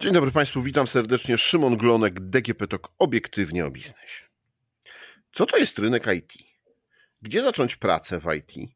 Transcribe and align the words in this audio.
Dzień 0.00 0.12
dobry 0.12 0.30
Państwu, 0.30 0.62
witam 0.62 0.86
serdecznie. 0.86 1.38
Szymon 1.38 1.76
Glonek, 1.76 2.20
DGP 2.20 2.66
TOK, 2.66 2.92
obiektywnie 2.98 3.66
o 3.66 3.70
biznesie. 3.70 4.24
Co 5.32 5.46
to 5.46 5.56
jest 5.56 5.78
rynek 5.78 6.06
IT? 6.16 6.32
Gdzie 7.22 7.42
zacząć 7.42 7.76
pracę 7.76 8.20
w 8.20 8.34
IT? 8.34 8.70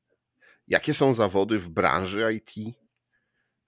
Jakie 0.68 0.94
są 0.94 1.14
zawody 1.14 1.58
w 1.58 1.68
branży 1.68 2.34
IT? 2.34 2.76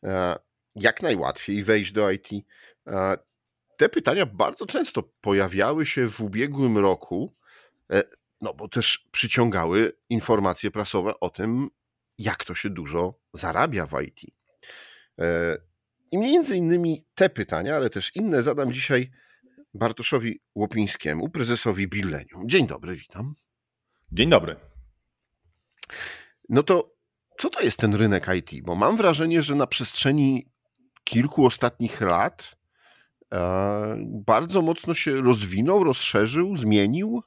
E, 0.04 0.38
jak 0.74 1.02
najłatwiej 1.02 1.64
wejść 1.64 1.92
do 1.92 2.10
IT? 2.10 2.28
E, 2.86 3.18
te 3.76 3.88
pytania 3.88 4.26
bardzo 4.26 4.66
często 4.66 5.02
pojawiały 5.02 5.86
się 5.86 6.10
w 6.10 6.20
ubiegłym 6.20 6.78
roku, 6.78 7.34
e, 7.92 8.02
no 8.40 8.54
bo 8.54 8.68
też 8.68 9.08
przyciągały 9.10 9.92
informacje 10.10 10.70
prasowe 10.70 11.20
o 11.20 11.30
tym, 11.30 11.68
jak 12.18 12.44
to 12.44 12.54
się 12.54 12.70
dużo 12.70 13.14
zarabia 13.32 13.86
w 13.86 14.02
IT. 14.02 14.20
I 16.12 16.18
między 16.18 16.56
innymi 16.56 17.04
te 17.14 17.30
pytania, 17.30 17.76
ale 17.76 17.90
też 17.90 18.16
inne 18.16 18.42
zadam 18.42 18.72
dzisiaj 18.72 19.10
Bartoszowi 19.74 20.40
Łopińskiemu, 20.54 21.28
prezesowi 21.28 21.88
Billenium. 21.88 22.48
Dzień 22.48 22.66
dobry, 22.66 22.96
witam. 22.96 23.34
Dzień 24.12 24.30
dobry. 24.30 24.56
No 26.48 26.62
to 26.62 26.96
co 27.38 27.50
to 27.50 27.60
jest 27.60 27.78
ten 27.78 27.94
rynek 27.94 28.26
IT? 28.38 28.64
Bo 28.64 28.74
mam 28.74 28.96
wrażenie, 28.96 29.42
że 29.42 29.54
na 29.54 29.66
przestrzeni 29.66 30.48
kilku 31.04 31.46
ostatnich 31.46 32.00
lat 32.00 32.56
e, 33.32 33.96
bardzo 34.00 34.62
mocno 34.62 34.94
się 34.94 35.16
rozwinął, 35.16 35.84
rozszerzył, 35.84 36.56
zmienił. 36.56 37.22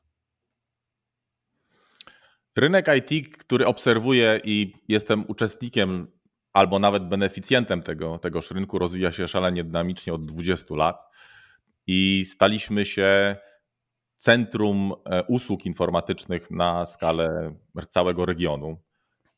Rynek 2.55 2.87
IT, 2.97 3.37
który 3.37 3.65
obserwuję 3.65 4.41
i 4.43 4.73
jestem 4.87 5.25
uczestnikiem 5.27 6.07
albo 6.53 6.79
nawet 6.79 7.07
beneficjentem 7.07 7.81
tego, 7.81 8.17
tegoż 8.17 8.51
rynku, 8.51 8.79
rozwija 8.79 9.11
się 9.11 9.27
szalenie 9.27 9.63
dynamicznie 9.63 10.13
od 10.13 10.25
20 10.25 10.75
lat 10.75 11.09
i 11.87 12.25
staliśmy 12.27 12.85
się 12.85 13.35
centrum 14.17 14.93
e, 15.05 15.23
usług 15.23 15.65
informatycznych 15.65 16.51
na 16.51 16.85
skalę 16.85 17.55
całego 17.89 18.25
regionu. 18.25 18.77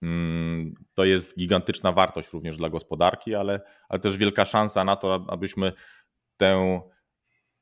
Mm, 0.02 0.74
to 0.94 1.06
jest 1.06 1.38
gigantyczna 1.38 1.92
wartość 1.92 2.34
również 2.34 2.58
dla 2.58 2.70
gospodarki, 2.70 3.36
ale, 3.36 3.62
ale 3.90 4.00
też 4.00 4.18
wielka 4.18 4.46
szansa 4.46 4.84
na 4.84 4.96
to, 4.96 5.26
abyśmy 5.28 5.74
tę 6.38 6.82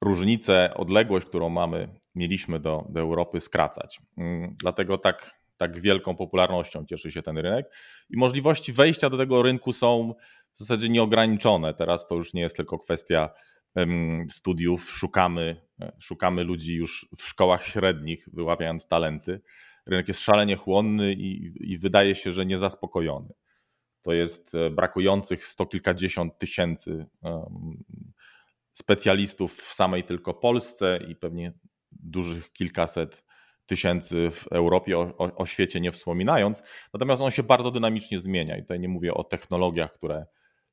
różnicę, 0.01 0.73
odległość, 0.75 1.25
którą 1.25 1.49
mamy, 1.49 1.99
mieliśmy 2.15 2.59
do, 2.59 2.85
do 2.89 2.99
Europy, 2.99 3.39
skracać. 3.39 4.01
Mm, 4.17 4.55
dlatego 4.61 4.97
tak 4.97 5.38
tak 5.59 5.79
wielką 5.79 6.15
popularnością 6.15 6.85
cieszy 6.85 7.11
się 7.11 7.21
ten 7.21 7.37
rynek 7.37 7.65
i 8.09 8.17
możliwości 8.17 8.73
wejścia 8.73 9.09
do 9.09 9.17
tego 9.17 9.41
rynku 9.41 9.73
są 9.73 10.13
w 10.51 10.57
zasadzie 10.57 10.89
nieograniczone. 10.89 11.73
Teraz 11.73 12.07
to 12.07 12.15
już 12.15 12.33
nie 12.33 12.41
jest 12.41 12.55
tylko 12.55 12.79
kwestia 12.79 13.29
studiów, 14.29 14.91
szukamy, 14.91 15.61
e, 15.81 15.91
szukamy 15.99 16.43
ludzi 16.43 16.75
już 16.75 17.07
w 17.17 17.23
szkołach 17.23 17.65
średnich, 17.65 18.29
wyławiając 18.33 18.87
talenty. 18.87 19.41
Rynek 19.85 20.07
jest 20.07 20.19
szalenie 20.19 20.55
chłonny 20.55 21.13
i, 21.13 21.51
i 21.71 21.77
wydaje 21.77 22.15
się, 22.15 22.31
że 22.31 22.45
niezaspokojony. 22.45 23.29
To 24.01 24.13
jest 24.13 24.55
e, 24.55 24.69
brakujących 24.69 25.45
sto 25.45 25.65
kilkadziesiąt 25.65 26.37
tysięcy 26.37 27.05
specjalistów 28.73 29.53
w 29.53 29.73
samej 29.73 30.03
tylko 30.03 30.33
Polsce 30.33 30.99
i 31.07 31.15
pewnie 31.15 31.53
dużych 31.91 32.51
kilkaset 32.51 33.28
tysięcy 33.69 34.31
w 34.31 34.47
Europie, 34.47 34.97
o, 34.97 35.17
o, 35.17 35.45
świecie 35.45 35.79
nie 35.79 35.91
wspominając. 35.91 36.63
Natomiast 36.93 37.21
on 37.21 37.31
się 37.31 37.43
bardzo 37.43 37.71
dynamicznie 37.71 38.19
zmienia 38.19 38.57
i 38.57 38.61
tutaj 38.61 38.79
nie 38.79 38.89
mówię 38.89 39.13
o 39.13 39.23
technologiach, 39.23 39.93
które, 39.93 40.25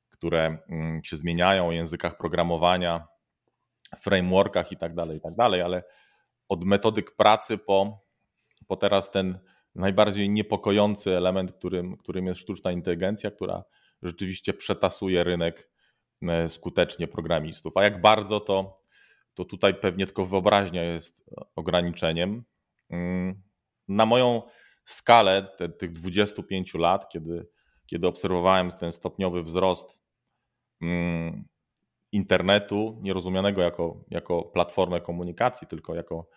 które 0.09 0.57
mm, 0.69 1.03
się 1.03 1.17
zmieniają, 1.17 1.67
o 1.67 1.71
językach 1.71 2.17
programowania, 2.17 3.07
frameworkach 3.99 4.71
i 4.71 4.77
tak 4.77 4.95
dalej, 4.95 5.17
i 5.17 5.21
tak 5.21 5.35
dalej, 5.35 5.61
ale 5.61 5.83
od 6.49 6.63
metodyk 6.63 7.15
pracy 7.15 7.57
po, 7.57 8.05
po 8.67 8.75
teraz 8.75 9.11
ten 9.11 9.39
najbardziej 9.75 10.29
niepokojący 10.29 11.17
element, 11.17 11.51
którym, 11.51 11.97
którym 11.97 12.27
jest 12.27 12.41
sztuczna 12.41 12.71
inteligencja, 12.71 13.31
która 13.31 13.63
rzeczywiście 14.01 14.53
przetasuje 14.53 15.23
rynek 15.23 15.69
e, 16.21 16.49
skutecznie 16.49 17.07
programistów. 17.07 17.77
A 17.77 17.83
jak 17.83 18.01
bardzo 18.01 18.39
to, 18.39 18.81
to 19.33 19.45
tutaj 19.45 19.73
pewnie 19.73 20.05
tylko 20.05 20.25
wyobraźnia 20.25 20.83
jest 20.83 21.29
ograniczeniem. 21.55 22.43
Mm, 22.89 23.41
na 23.87 24.05
moją 24.05 24.41
skalę 24.85 25.47
te, 25.57 25.69
tych 25.69 25.91
25 25.91 26.73
lat, 26.73 27.09
kiedy, 27.09 27.47
kiedy 27.85 28.07
obserwowałem 28.07 28.71
ten 28.71 28.91
stopniowy 28.91 29.43
wzrost 29.43 30.01
mm, 30.81 31.45
internetu, 32.11 32.99
nierozumianego 33.01 33.61
jako, 33.61 34.05
jako 34.09 34.43
platformę 34.43 35.01
komunikacji, 35.01 35.67
tylko 35.67 35.95
jako, 35.95 36.29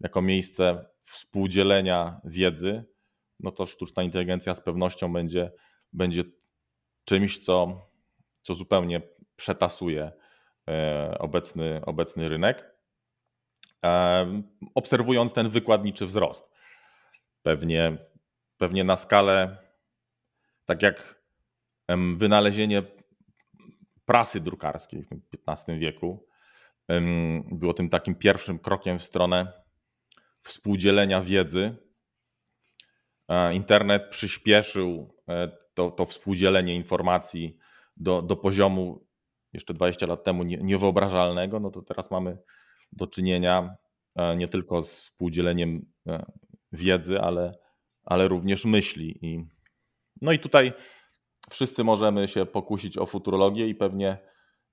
jako 0.00 0.22
miejsce 0.22 0.86
współdzielenia 1.02 2.20
wiedzy, 2.24 2.84
no 3.40 3.50
to 3.50 3.66
sztuczna 3.66 4.02
inteligencja 4.02 4.54
z 4.54 4.60
pewnością 4.60 5.12
będzie, 5.12 5.52
będzie 5.92 6.24
czymś, 7.04 7.38
co, 7.38 7.86
co 8.42 8.54
zupełnie 8.54 9.02
przetasuje 9.36 10.12
e, 10.68 11.16
obecny, 11.18 11.80
obecny 11.84 12.28
rynek 12.28 12.73
obserwując 14.74 15.32
ten 15.32 15.48
wykładniczy 15.48 16.06
wzrost. 16.06 16.50
Pewnie, 17.42 17.98
pewnie 18.58 18.84
na 18.84 18.96
skalę, 18.96 19.56
tak 20.64 20.82
jak 20.82 21.24
wynalezienie 22.16 22.82
prasy 24.04 24.40
drukarskiej 24.40 25.02
w 25.02 25.08
XV 25.48 25.78
wieku 25.78 26.26
było 27.52 27.74
tym 27.74 27.88
takim 27.88 28.14
pierwszym 28.14 28.58
krokiem 28.58 28.98
w 28.98 29.04
stronę 29.04 29.52
współdzielenia 30.42 31.20
wiedzy. 31.20 31.76
Internet 33.52 34.10
przyspieszył 34.10 35.14
e, 35.28 35.48
to, 35.74 35.90
to 35.90 36.06
współdzielenie 36.06 36.76
informacji 36.76 37.56
do, 37.96 38.22
do 38.22 38.36
poziomu 38.36 39.06
jeszcze 39.52 39.74
20 39.74 40.06
lat 40.06 40.24
temu 40.24 40.42
niewyobrażalnego, 40.42 41.60
no 41.60 41.70
to 41.70 41.82
teraz 41.82 42.10
mamy 42.10 42.38
do 42.92 43.06
czynienia 43.06 43.76
e, 44.16 44.36
nie 44.36 44.48
tylko 44.48 44.82
z 44.82 45.00
współdzieleniem 45.00 45.86
e, 46.06 46.24
wiedzy, 46.72 47.20
ale, 47.20 47.58
ale 48.04 48.28
również 48.28 48.64
myśli. 48.64 49.18
I, 49.22 49.44
no 50.22 50.32
i 50.32 50.38
tutaj 50.38 50.72
wszyscy 51.50 51.84
możemy 51.84 52.28
się 52.28 52.46
pokusić 52.46 52.98
o 52.98 53.06
futurologię 53.06 53.68
i 53.68 53.74
pewnie. 53.74 54.18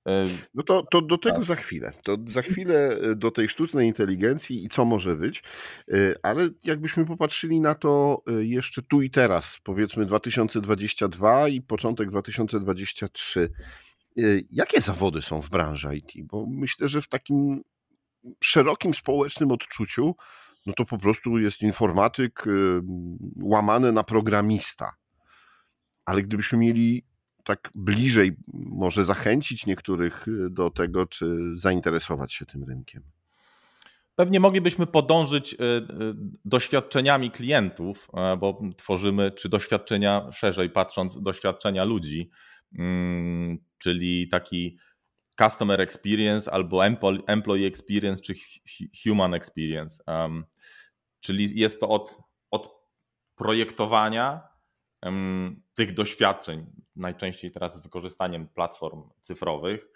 E, 0.08 0.26
no 0.54 0.62
to, 0.62 0.82
to 0.90 1.02
do 1.02 1.18
tego 1.18 1.36
tak. 1.36 1.44
za 1.44 1.54
chwilę. 1.54 1.92
To 2.04 2.16
za 2.26 2.42
chwilę 2.42 2.98
do 3.16 3.30
tej 3.30 3.48
sztucznej 3.48 3.88
inteligencji 3.88 4.64
i 4.64 4.68
co 4.68 4.84
może 4.84 5.16
być, 5.16 5.42
ale 6.22 6.48
jakbyśmy 6.64 7.06
popatrzyli 7.06 7.60
na 7.60 7.74
to 7.74 8.22
jeszcze 8.38 8.82
tu 8.82 9.02
i 9.02 9.10
teraz, 9.10 9.58
powiedzmy 9.64 10.06
2022 10.06 11.48
i 11.48 11.60
początek 11.60 12.10
2023. 12.10 13.52
Jakie 14.50 14.80
zawody 14.80 15.22
są 15.22 15.42
w 15.42 15.50
branży 15.50 15.96
IT? 15.96 16.26
Bo 16.26 16.46
myślę, 16.46 16.88
że 16.88 17.02
w 17.02 17.08
takim 17.08 17.62
szerokim 18.40 18.94
społecznym 18.94 19.52
odczuciu, 19.52 20.16
no 20.66 20.72
to 20.72 20.84
po 20.84 20.98
prostu 20.98 21.38
jest 21.38 21.62
informatyk 21.62 22.46
y, 22.46 22.80
łamany 23.42 23.92
na 23.92 24.04
programista. 24.04 24.92
Ale 26.04 26.22
gdybyśmy 26.22 26.58
mieli 26.58 27.04
tak 27.44 27.70
bliżej, 27.74 28.36
może 28.54 29.04
zachęcić 29.04 29.66
niektórych 29.66 30.28
y, 30.28 30.50
do 30.50 30.70
tego, 30.70 31.06
czy 31.06 31.36
zainteresować 31.54 32.34
się 32.34 32.46
tym 32.46 32.64
rynkiem. 32.64 33.02
Pewnie 34.16 34.40
moglibyśmy 34.40 34.86
podążyć 34.86 35.54
y, 35.54 35.56
doświadczeniami 36.44 37.30
klientów, 37.30 38.08
bo 38.38 38.60
tworzymy, 38.76 39.30
czy 39.30 39.48
doświadczenia 39.48 40.32
szerzej 40.32 40.70
patrząc, 40.70 41.22
doświadczenia 41.22 41.84
ludzi, 41.84 42.30
mm, 42.78 43.58
czyli 43.78 44.28
taki 44.28 44.78
customer 45.42 45.80
experience 45.80 46.52
albo 46.52 46.86
employee 47.26 47.66
experience 47.66 48.22
czy 48.22 48.34
human 49.04 49.34
experience. 49.34 50.02
Um, 50.06 50.44
czyli 51.20 51.60
jest 51.60 51.80
to 51.80 51.88
od, 51.88 52.18
od 52.50 52.74
projektowania 53.34 54.48
um, 55.02 55.62
tych 55.74 55.94
doświadczeń, 55.94 56.66
najczęściej 56.96 57.50
teraz 57.50 57.76
z 57.76 57.82
wykorzystaniem 57.82 58.48
platform 58.48 59.02
cyfrowych, 59.20 59.88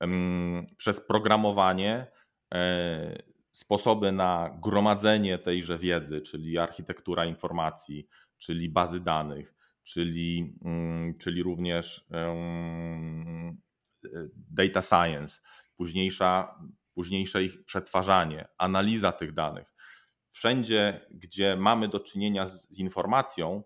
um, 0.00 0.66
przez 0.76 1.00
programowanie, 1.00 2.06
e, 2.54 3.22
sposoby 3.52 4.12
na 4.12 4.58
gromadzenie 4.62 5.38
tejże 5.38 5.78
wiedzy, 5.78 6.20
czyli 6.20 6.58
architektura 6.58 7.24
informacji, 7.24 8.08
czyli 8.38 8.68
bazy 8.68 9.00
danych, 9.00 9.54
czyli, 9.84 10.58
mm, 10.64 11.18
czyli 11.18 11.42
również 11.42 12.06
data 14.34 14.82
science, 14.82 15.40
późniejsza, 15.76 16.58
późniejsze 16.94 17.44
ich 17.44 17.64
przetwarzanie, 17.64 18.48
analiza 18.58 19.12
tych 19.12 19.34
danych. 19.34 19.74
Wszędzie, 20.28 21.06
gdzie 21.10 21.56
mamy 21.56 21.88
do 21.88 22.00
czynienia 22.00 22.46
z 22.46 22.70
informacją, 22.70 23.62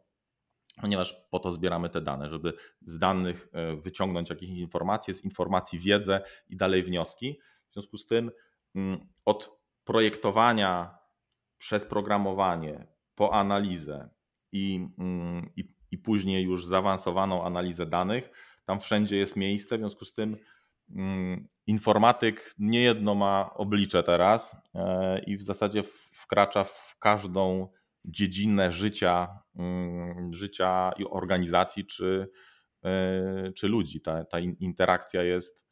ponieważ 0.80 1.26
po 1.30 1.38
to 1.38 1.52
zbieramy 1.52 1.88
te 1.88 2.00
dane, 2.00 2.30
żeby 2.30 2.52
z 2.82 2.98
danych 2.98 3.48
e, 3.52 3.76
wyciągnąć 3.76 4.30
jakieś 4.30 4.50
informacje, 4.50 5.14
z 5.14 5.24
informacji 5.24 5.78
wiedzę 5.78 6.20
i 6.48 6.56
dalej 6.56 6.82
wnioski. 6.82 7.40
W 7.70 7.72
związku 7.72 7.96
z 7.96 8.06
tym 8.06 8.30
mm, 8.74 9.00
od 9.24 9.60
projektowania 9.84 10.98
przez 11.58 11.84
programowanie 11.84 12.86
po 13.14 13.34
analizę 13.34 14.08
i, 14.52 14.88
mm, 14.98 15.50
i, 15.56 15.75
i 15.90 15.98
później 15.98 16.44
już 16.44 16.66
zaawansowaną 16.66 17.44
analizę 17.44 17.86
danych, 17.86 18.30
tam 18.64 18.80
wszędzie 18.80 19.16
jest 19.16 19.36
miejsce, 19.36 19.76
w 19.76 19.80
związku 19.80 20.04
z 20.04 20.12
tym 20.12 20.36
mm, 20.90 21.48
informatyk 21.66 22.54
niejedno 22.58 23.14
ma 23.14 23.54
oblicze 23.54 24.02
teraz 24.02 24.56
e, 24.74 25.18
i 25.18 25.36
w 25.36 25.42
zasadzie 25.42 25.82
wkracza 26.12 26.64
w 26.64 26.96
każdą 26.98 27.68
dziedzinę 28.04 28.72
życia, 28.72 29.38
mm, 29.56 30.34
życia 30.34 30.92
i 30.98 31.04
organizacji 31.04 31.86
czy, 31.86 32.28
e, 32.84 33.52
czy 33.52 33.68
ludzi. 33.68 34.00
Ta, 34.00 34.24
ta 34.24 34.40
interakcja 34.40 35.22
jest 35.22 35.62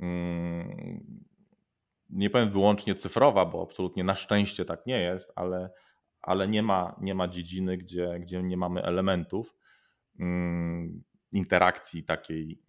mm, 0.00 1.26
nie 2.10 2.30
powiem 2.30 2.50
wyłącznie 2.50 2.94
cyfrowa, 2.94 3.46
bo 3.46 3.62
absolutnie 3.62 4.04
na 4.04 4.14
szczęście 4.14 4.64
tak 4.64 4.86
nie 4.86 5.00
jest, 5.00 5.32
ale, 5.36 5.70
ale 6.26 6.48
nie, 6.48 6.62
ma, 6.62 6.96
nie 7.00 7.14
ma 7.14 7.28
dziedziny, 7.28 7.76
gdzie, 7.76 8.18
gdzie 8.20 8.42
nie 8.42 8.56
mamy 8.56 8.82
elementów 8.82 9.54
mm, 10.20 11.02
interakcji 11.32 12.04
takiej 12.04 12.62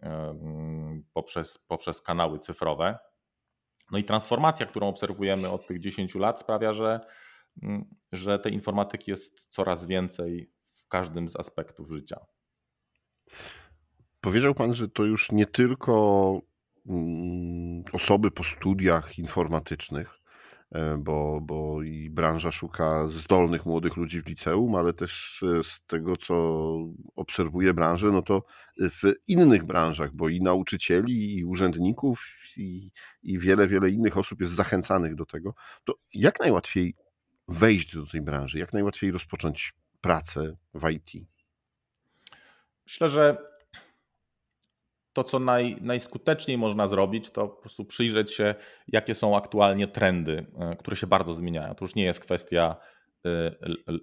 poprzez, 1.12 1.58
poprzez 1.58 2.02
kanały 2.02 2.38
cyfrowe. 2.38 2.98
No 3.90 3.98
i 3.98 4.04
transformacja, 4.04 4.66
którą 4.66 4.88
obserwujemy 4.88 5.50
od 5.50 5.66
tych 5.66 5.80
10 5.80 6.14
lat, 6.14 6.40
sprawia, 6.40 6.74
że 6.74 7.00
Mm, 7.62 7.84
że 8.12 8.38
tej 8.38 8.52
informatyki 8.52 9.10
jest 9.10 9.40
coraz 9.48 9.86
więcej 9.86 10.50
w 10.62 10.88
każdym 10.88 11.28
z 11.28 11.36
aspektów 11.36 11.90
życia. 11.90 12.20
Powiedział 14.20 14.54
Pan, 14.54 14.74
że 14.74 14.88
to 14.88 15.04
już 15.04 15.32
nie 15.32 15.46
tylko 15.46 16.40
mm, 16.86 17.84
osoby 17.92 18.30
po 18.30 18.44
studiach 18.44 19.18
informatycznych, 19.18 20.17
bo, 20.98 21.40
bo 21.42 21.82
i 21.82 22.10
branża 22.10 22.52
szuka 22.52 23.08
zdolnych 23.08 23.66
młodych 23.66 23.96
ludzi 23.96 24.22
w 24.22 24.26
liceum, 24.26 24.74
ale 24.74 24.92
też 24.92 25.42
e, 25.58 25.64
z 25.64 25.80
tego, 25.86 26.16
co 26.16 26.34
obserwuje 27.16 27.74
branżę, 27.74 28.10
no 28.12 28.22
to 28.22 28.42
w 28.78 29.12
innych 29.26 29.64
branżach, 29.64 30.12
bo 30.12 30.28
i 30.28 30.40
nauczycieli, 30.40 31.38
i 31.38 31.44
urzędników, 31.44 32.26
i, 32.56 32.90
i 33.22 33.38
wiele, 33.38 33.68
wiele 33.68 33.90
innych 33.90 34.18
osób 34.18 34.40
jest 34.40 34.54
zachęcanych 34.54 35.14
do 35.14 35.26
tego. 35.26 35.54
To 35.84 35.94
jak 36.14 36.40
najłatwiej 36.40 36.94
wejść 37.48 37.94
do 37.94 38.06
tej 38.06 38.20
branży? 38.20 38.58
Jak 38.58 38.72
najłatwiej 38.72 39.10
rozpocząć 39.10 39.74
pracę 40.00 40.56
w 40.74 40.90
IT? 40.90 41.28
Myślę, 42.86 43.10
że 43.10 43.47
to, 45.18 45.24
co 45.24 45.38
naj, 45.38 45.76
najskuteczniej 45.80 46.58
można 46.58 46.88
zrobić, 46.88 47.30
to 47.30 47.48
po 47.48 47.60
prostu 47.60 47.84
przyjrzeć 47.84 48.34
się, 48.34 48.54
jakie 48.88 49.14
są 49.14 49.36
aktualnie 49.36 49.88
trendy, 49.88 50.46
e, 50.58 50.76
które 50.76 50.96
się 50.96 51.06
bardzo 51.06 51.34
zmieniają. 51.34 51.74
To 51.74 51.84
już 51.84 51.94
nie 51.94 52.04
jest 52.04 52.20
kwestia 52.20 52.76
e, 53.26 53.54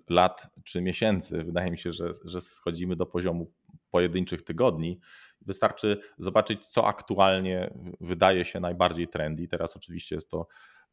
lat 0.10 0.48
czy 0.64 0.82
miesięcy. 0.82 1.44
Wydaje 1.44 1.72
mi 1.72 1.78
się, 1.78 1.94
że, 1.94 2.10
że 2.26 2.42
schodzimy 2.42 2.96
do 2.96 3.06
poziomu 3.06 3.52
pojedynczych 3.92 4.44
tygodni. 4.44 5.00
Wystarczy 5.42 5.98
zobaczyć, 6.18 6.68
co 6.68 6.88
aktualnie 6.88 7.74
wydaje 8.02 8.46
się 8.46 8.60
najbardziej 8.60 9.08
trendy. 9.08 9.48
Teraz 9.48 9.76
oczywiście 9.76 10.16
jest 10.16 10.30
to 10.30 10.48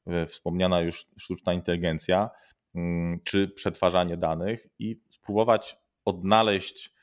E, 0.07 0.27
wspomniana 0.27 0.81
już 0.81 1.07
sztuczna 1.19 1.53
inteligencja, 1.53 2.31
mm, 2.75 3.21
czy 3.25 3.49
przetwarzanie 3.49 4.17
danych 4.17 4.67
i 4.79 5.01
spróbować 5.11 5.77
odnaleźć 6.05 6.95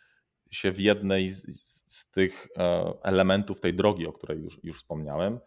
się 0.51 0.71
w 0.71 0.79
jednej 0.79 1.29
z, 1.29 1.61
z, 1.87 2.11
tych 2.11 2.47
e, 2.57 2.93
elementów 3.03 3.61
tej 3.61 3.73
drogi, 3.73 4.07
o 4.07 4.13
której 4.13 4.39
już, 4.39 4.59
już 4.63 4.77
wspomniałem, 4.77 5.39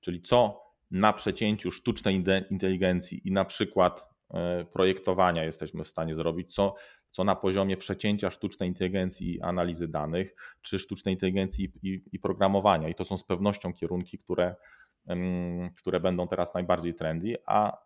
czyli 0.00 0.22
co 0.22 0.62
na 0.90 1.12
przecięciu 1.12 1.70
sztucznej 1.70 2.24
inteligencji 2.50 3.28
i 3.28 3.32
na 3.32 3.44
przykład 3.44 4.04
e, 4.30 4.64
projektowania 4.64 5.44
jesteśmy 5.44 5.84
w 5.84 5.88
stanie 5.88 6.14
zrobić, 6.14 6.54
co, 6.54 6.74
co 7.10 7.24
na 7.24 7.36
poziomie 7.36 7.76
przecięcia 7.76 8.30
sztucznej 8.30 8.68
inteligencji 8.68 9.34
i 9.34 9.42
analizy 9.42 9.88
danych, 9.88 10.34
czy 10.62 10.78
sztucznej 10.78 11.14
inteligencji 11.14 11.72
i, 11.82 12.02
i 12.12 12.18
programowania. 12.18 12.88
I 12.88 12.94
to 12.94 13.04
są 13.04 13.18
z 13.18 13.24
pewnością 13.24 13.72
kierunki, 13.72 14.18
które 14.18 14.54
które 15.76 16.00
będą 16.00 16.28
teraz 16.28 16.54
najbardziej 16.54 16.94
trendy, 16.94 17.36
a, 17.46 17.78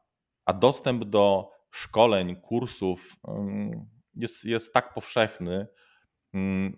a 0.45 0.53
dostęp 0.53 1.05
do 1.05 1.51
szkoleń, 1.71 2.37
kursów 2.37 3.17
jest, 4.15 4.45
jest 4.45 4.73
tak 4.73 4.95
powszechny, 4.95 5.67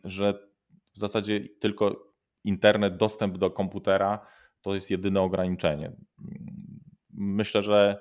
że 0.04 0.48
w 0.94 0.98
zasadzie 0.98 1.40
tylko 1.60 2.12
internet, 2.44 2.96
dostęp 2.96 3.38
do 3.38 3.50
komputera 3.50 4.26
to 4.60 4.74
jest 4.74 4.90
jedyne 4.90 5.20
ograniczenie. 5.20 5.92
Myślę, 7.10 7.62
że 7.62 8.00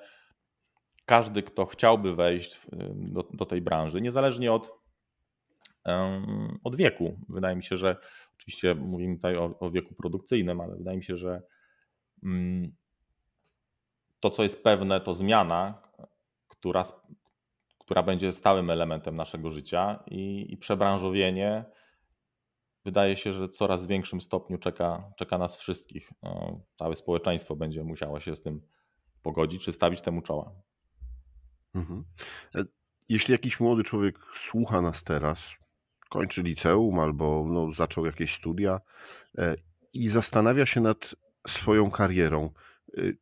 każdy, 1.05 1.43
kto 1.43 1.65
chciałby 1.65 2.15
wejść 2.15 2.61
do, 2.95 3.23
do 3.33 3.45
tej 3.45 3.61
branży, 3.61 4.01
niezależnie 4.01 4.53
od, 4.53 4.71
od 6.63 6.75
wieku, 6.75 7.19
wydaje 7.29 7.55
mi 7.55 7.63
się, 7.63 7.77
że 7.77 7.97
oczywiście 8.37 8.75
mówimy 8.75 9.15
tutaj 9.15 9.37
o, 9.37 9.59
o 9.59 9.71
wieku 9.71 9.95
produkcyjnym, 9.95 10.61
ale 10.61 10.75
wydaje 10.75 10.97
mi 10.97 11.03
się, 11.03 11.17
że 11.17 11.41
Mm, 12.25 12.75
to, 14.19 14.29
co 14.29 14.43
jest 14.43 14.63
pewne, 14.63 15.01
to 15.01 15.13
zmiana, 15.13 15.81
która, 16.47 16.83
która 17.85 18.03
będzie 18.03 18.31
stałym 18.31 18.69
elementem 18.69 19.15
naszego 19.15 19.51
życia 19.51 20.03
i, 20.07 20.53
i 20.53 20.57
przebranżowienie 20.57 21.65
wydaje 22.85 23.15
się, 23.15 23.33
że 23.33 23.49
coraz 23.49 23.85
w 23.85 23.87
większym 23.87 24.21
stopniu 24.21 24.57
czeka, 24.57 25.11
czeka 25.17 25.37
nas 25.37 25.57
wszystkich. 25.57 26.11
No, 26.23 26.61
całe 26.79 26.95
społeczeństwo 26.95 27.55
będzie 27.55 27.83
musiało 27.83 28.19
się 28.19 28.35
z 28.35 28.41
tym 28.41 28.61
pogodzić, 29.21 29.63
czy 29.63 29.71
stawić 29.71 30.01
temu 30.01 30.21
czoła. 30.21 30.51
Mhm. 31.75 32.05
E, 32.55 32.63
jeśli 33.09 33.31
jakiś 33.31 33.59
młody 33.59 33.83
człowiek 33.83 34.19
słucha 34.49 34.81
nas 34.81 35.03
teraz, 35.03 35.39
kończy 36.09 36.43
liceum 36.43 36.99
albo 36.99 37.45
no, 37.47 37.73
zaczął 37.73 38.05
jakieś 38.05 38.35
studia 38.35 38.81
e, 39.37 39.55
i 39.93 40.09
zastanawia 40.09 40.65
się 40.65 40.81
nad 40.81 41.15
swoją 41.47 41.91
karierą. 41.91 42.49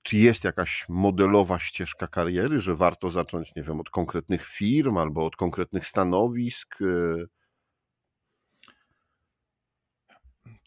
Czy 0.01 0.17
jest 0.17 0.43
jakaś 0.43 0.85
modelowa 0.89 1.59
ścieżka 1.59 2.07
kariery, 2.07 2.61
że 2.61 2.75
warto 2.75 3.11
zacząć, 3.11 3.55
nie 3.55 3.63
wiem, 3.63 3.79
od 3.79 3.89
konkretnych 3.89 4.45
firm 4.45 4.97
albo 4.97 5.25
od 5.25 5.35
konkretnych 5.35 5.87
stanowisk? 5.87 6.81
Y? 6.81 7.27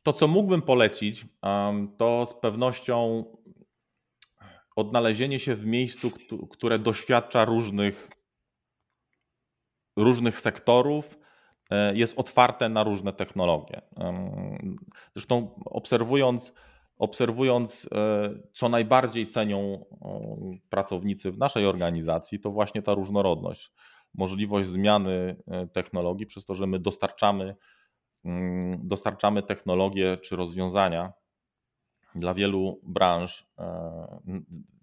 To, 0.02 0.12
co 0.12 0.28
mógłbym 0.28 0.62
polecić, 0.62 1.26
to 1.98 2.26
z 2.26 2.34
pewnością 2.40 3.24
odnalezienie 4.76 5.38
się 5.38 5.56
w 5.56 5.66
miejscu, 5.66 6.12
które 6.50 6.78
doświadcza 6.78 7.44
różnych, 7.44 8.10
różnych 9.96 10.38
sektorów, 10.38 11.18
e, 11.70 11.96
jest 11.96 12.18
otwarte 12.18 12.68
na 12.68 12.84
różne 12.84 13.12
technologie. 13.12 13.82
Zresztą 15.14 15.60
obserwując 15.64 16.52
obserwując, 16.98 17.88
e, 17.94 18.30
co 18.52 18.68
najbardziej 18.68 19.28
cenią 19.28 19.84
pracownicy 20.70 21.32
w 21.32 21.38
naszej 21.38 21.66
organizacji, 21.66 22.40
to 22.40 22.50
właśnie 22.50 22.82
ta 22.82 22.94
różnorodność, 22.94 23.72
możliwość 24.14 24.68
zmiany 24.68 25.36
e, 25.46 25.66
technologii, 25.66 26.26
przez 26.26 26.44
to, 26.44 26.54
że 26.54 26.66
my 26.66 26.78
dostarczamy, 26.78 27.56
mm, 28.24 28.88
dostarczamy 28.88 29.42
technologie 29.42 30.16
czy 30.16 30.36
rozwiązania 30.36 31.12
dla 32.14 32.34
wielu 32.34 32.80
branż, 32.82 33.46
e, 33.58 34.20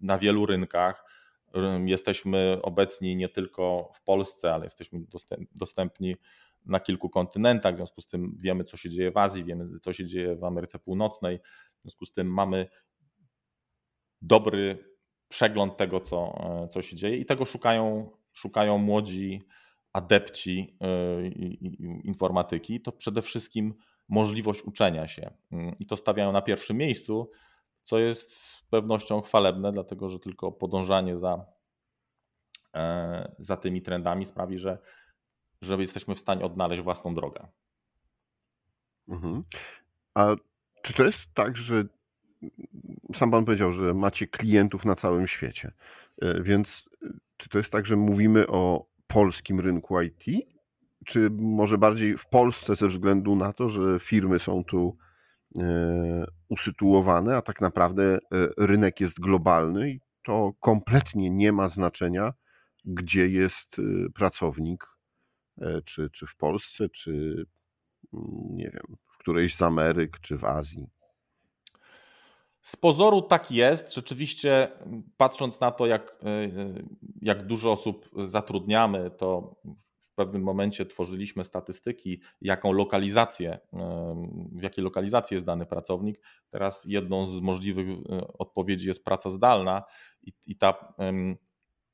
na 0.00 0.18
wielu 0.18 0.46
rynkach. 0.46 1.04
Jesteśmy 1.84 2.58
obecni 2.62 3.16
nie 3.16 3.28
tylko 3.28 3.90
w 3.94 4.02
Polsce, 4.02 4.54
ale 4.54 4.64
jesteśmy 4.64 5.00
dostępni 5.54 6.16
na 6.64 6.80
kilku 6.80 7.10
kontynentach, 7.10 7.74
w 7.74 7.76
związku 7.76 8.00
z 8.00 8.06
tym 8.06 8.36
wiemy, 8.38 8.64
co 8.64 8.76
się 8.76 8.90
dzieje 8.90 9.10
w 9.10 9.16
Azji, 9.16 9.44
wiemy, 9.44 9.78
co 9.80 9.92
się 9.92 10.06
dzieje 10.06 10.36
w 10.36 10.44
Ameryce 10.44 10.78
Północnej, 10.78 11.38
w 11.78 11.82
związku 11.82 12.06
z 12.06 12.12
tym 12.12 12.32
mamy 12.32 12.66
dobry 14.22 14.94
przegląd 15.28 15.76
tego, 15.76 16.00
co, 16.00 16.34
co 16.72 16.82
się 16.82 16.96
dzieje 16.96 17.16
i 17.16 17.26
tego 17.26 17.44
szukają, 17.44 18.10
szukają 18.32 18.78
młodzi 18.78 19.42
adepci 19.92 20.78
y, 21.22 21.28
informatyki. 22.04 22.80
To 22.80 22.92
przede 22.92 23.22
wszystkim 23.22 23.74
możliwość 24.08 24.62
uczenia 24.62 25.08
się 25.08 25.34
y, 25.52 25.56
i 25.78 25.86
to 25.86 25.96
stawiają 25.96 26.32
na 26.32 26.42
pierwszym 26.42 26.76
miejscu, 26.76 27.30
co 27.82 27.98
jest 27.98 28.36
z 28.36 28.62
pewnością 28.70 29.20
chwalebne, 29.20 29.72
dlatego 29.72 30.08
że 30.08 30.18
tylko 30.18 30.52
podążanie 30.52 31.18
za, 31.18 31.46
e, 32.74 33.34
za 33.38 33.56
tymi 33.56 33.82
trendami 33.82 34.26
sprawi, 34.26 34.58
że 34.58 34.78
że 35.62 35.74
jesteśmy 35.74 36.14
w 36.14 36.20
stanie 36.20 36.44
odnaleźć 36.44 36.82
własną 36.82 37.14
drogę. 37.14 37.46
Mhm. 39.08 39.42
A 40.14 40.34
czy 40.82 40.92
to 40.92 41.04
jest 41.04 41.34
tak, 41.34 41.56
że 41.56 41.84
sam 43.14 43.30
Pan 43.30 43.44
powiedział, 43.44 43.72
że 43.72 43.94
macie 43.94 44.26
klientów 44.26 44.84
na 44.84 44.94
całym 44.94 45.26
świecie, 45.26 45.72
e, 46.22 46.42
więc 46.42 46.88
e, 47.02 47.08
czy 47.36 47.48
to 47.48 47.58
jest 47.58 47.72
tak, 47.72 47.86
że 47.86 47.96
mówimy 47.96 48.46
o 48.46 48.86
polskim 49.06 49.60
rynku 49.60 50.00
IT? 50.00 50.24
czy 51.04 51.30
może 51.30 51.78
bardziej 51.78 52.18
w 52.18 52.26
Polsce 52.26 52.76
ze 52.76 52.88
względu 52.88 53.36
na 53.36 53.52
to, 53.52 53.68
że 53.68 54.00
firmy 54.00 54.38
są 54.38 54.64
tu 54.64 54.96
usytuowane, 56.48 57.36
a 57.36 57.42
tak 57.42 57.60
naprawdę 57.60 58.18
rynek 58.58 59.00
jest 59.00 59.20
globalny 59.20 59.90
i 59.90 60.00
to 60.22 60.52
kompletnie 60.60 61.30
nie 61.30 61.52
ma 61.52 61.68
znaczenia, 61.68 62.32
gdzie 62.84 63.28
jest 63.28 63.76
pracownik, 64.14 64.86
czy, 65.84 66.10
czy 66.10 66.26
w 66.26 66.36
Polsce, 66.36 66.88
czy 66.88 67.10
mm, 68.14 68.26
nie 68.50 68.70
wiem, 68.70 68.96
w 69.06 69.18
którejś 69.18 69.54
z 69.54 69.62
Ameryk, 69.62 70.20
czy 70.20 70.38
w 70.38 70.44
Azji. 70.44 70.86
Z 72.62 72.76
pozoru 72.76 73.22
tak 73.22 73.50
jest. 73.50 73.94
Rzeczywiście, 73.94 74.68
patrząc 75.16 75.60
na 75.60 75.70
to, 75.70 75.86
jak, 75.86 76.16
e, 76.22 76.50
jak 77.22 77.46
dużo 77.46 77.72
osób 77.72 78.10
zatrudniamy, 78.26 79.10
to 79.10 79.56
w 80.00 80.14
pewnym 80.14 80.42
momencie 80.42 80.86
tworzyliśmy 80.86 81.44
statystyki, 81.44 82.20
jaką 82.40 82.72
lokalizację, 82.72 83.58
w 84.52 84.62
jakiej 84.62 84.84
lokalizacji 84.84 85.34
jest 85.34 85.46
dany 85.46 85.66
pracownik. 85.66 86.20
Teraz 86.50 86.84
jedną 86.88 87.26
z 87.26 87.40
możliwych 87.40 87.88
e, 87.88 88.28
odpowiedzi 88.38 88.88
jest 88.88 89.04
praca 89.04 89.30
zdalna 89.30 89.82
i, 90.22 90.32
i 90.46 90.56
ta, 90.56 90.94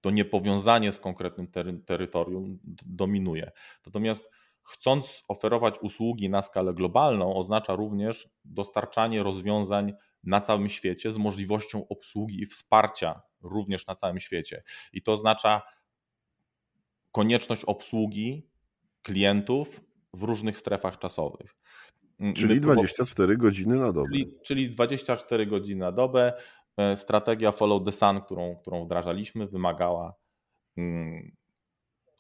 to 0.01 0.11
niepowiązanie 0.11 0.93
z 0.93 1.01
konkretnym 1.01 1.47
tery, 1.47 1.79
terytorium 1.87 2.59
dominuje. 2.87 3.53
Natomiast 3.87 4.31
chcąc 4.63 5.25
oferować 5.29 5.75
usługi 5.81 6.31
na 6.31 6.43
skalę 6.43 6.75
globalną, 6.75 7.35
oznacza 7.35 7.75
również 7.75 8.29
dostarczanie 8.45 9.23
rozwiązań 9.23 9.93
na 10.25 10.41
całym 10.41 10.69
świecie 10.69 11.13
z 11.13 11.19
możliwością 11.19 11.89
obsługi 11.89 12.43
i 12.43 12.47
wsparcia 12.47 13.23
również 13.43 13.87
na 13.87 13.95
całym 13.95 14.21
świecie. 14.21 14.63
I 14.93 15.03
to 15.03 15.13
oznacza 15.13 15.63
konieczność 17.13 17.65
obsługi 17.65 18.49
klientów 19.03 19.81
w 20.15 20.23
różnych 20.23 20.59
strefach 20.59 20.99
czasowych. 20.99 21.57
Czyli 22.37 22.61
24 22.61 23.37
godziny 23.37 23.77
na 23.77 23.93
dobę. 23.93 24.09
Czyli, 24.13 24.39
czyli 24.45 24.71
24 24.71 25.47
godziny 25.47 25.81
na 25.81 25.93
dobę. 25.93 26.33
E, 26.81 26.97
strategia 26.97 27.53
Follow 27.53 27.85
the 27.85 27.93
Sun, 27.93 28.21
którą, 28.21 28.57
którą 28.57 28.85
wdrażaliśmy, 28.85 29.47
wymagała 29.47 30.15
mm, 30.77 31.37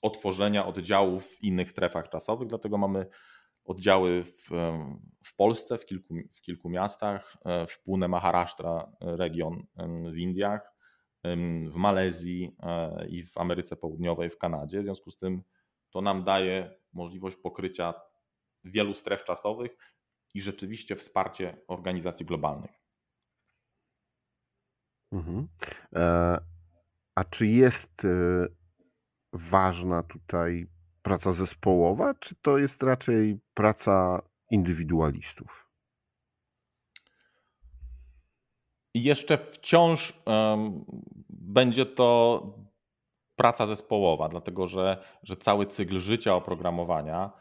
otworzenia 0.02 0.66
oddziałów 0.66 1.26
w 1.26 1.42
innych 1.42 1.70
strefach 1.70 2.08
czasowych, 2.08 2.48
dlatego 2.48 2.78
mamy 2.78 3.06
oddziały 3.64 4.24
w, 4.24 4.48
w 5.24 5.36
Polsce, 5.36 5.78
w 5.78 5.86
kilku, 5.86 6.14
w 6.36 6.40
kilku 6.40 6.68
miastach, 6.68 7.36
e, 7.44 7.66
w 7.66 7.82
Pune 7.82 8.08
Maharashtra, 8.08 8.92
e, 9.00 9.16
region 9.16 9.66
w 10.12 10.16
Indiach, 10.16 10.72
w 11.70 11.74
Malezji 11.74 12.56
e, 12.62 13.06
i 13.08 13.22
w 13.22 13.38
Ameryce 13.38 13.76
Południowej, 13.76 14.30
w 14.30 14.38
Kanadzie. 14.38 14.80
W 14.80 14.84
związku 14.84 15.10
z 15.10 15.18
tym 15.18 15.42
to 15.90 16.00
nam 16.00 16.24
daje 16.24 16.76
możliwość 16.92 17.36
pokrycia 17.36 17.94
wielu 18.64 18.94
stref 18.94 19.24
czasowych 19.24 19.76
i 20.34 20.40
rzeczywiście 20.40 20.96
wsparcie 20.96 21.56
organizacji 21.68 22.26
globalnych. 22.26 22.79
Mhm. 25.12 25.48
A 27.14 27.24
czy 27.24 27.46
jest 27.46 28.06
ważna 29.32 30.02
tutaj 30.02 30.66
praca 31.02 31.32
zespołowa, 31.32 32.14
czy 32.14 32.34
to 32.34 32.58
jest 32.58 32.82
raczej 32.82 33.40
praca 33.54 34.22
indywidualistów? 34.50 35.70
Jeszcze 38.94 39.38
wciąż 39.38 40.22
um, 40.26 40.84
będzie 41.28 41.86
to 41.86 42.42
praca 43.36 43.66
zespołowa, 43.66 44.28
dlatego 44.28 44.66
że, 44.66 45.04
że 45.22 45.36
cały 45.36 45.66
cykl 45.66 45.98
życia 45.98 46.34
oprogramowania 46.34 47.24
e, 47.24 47.40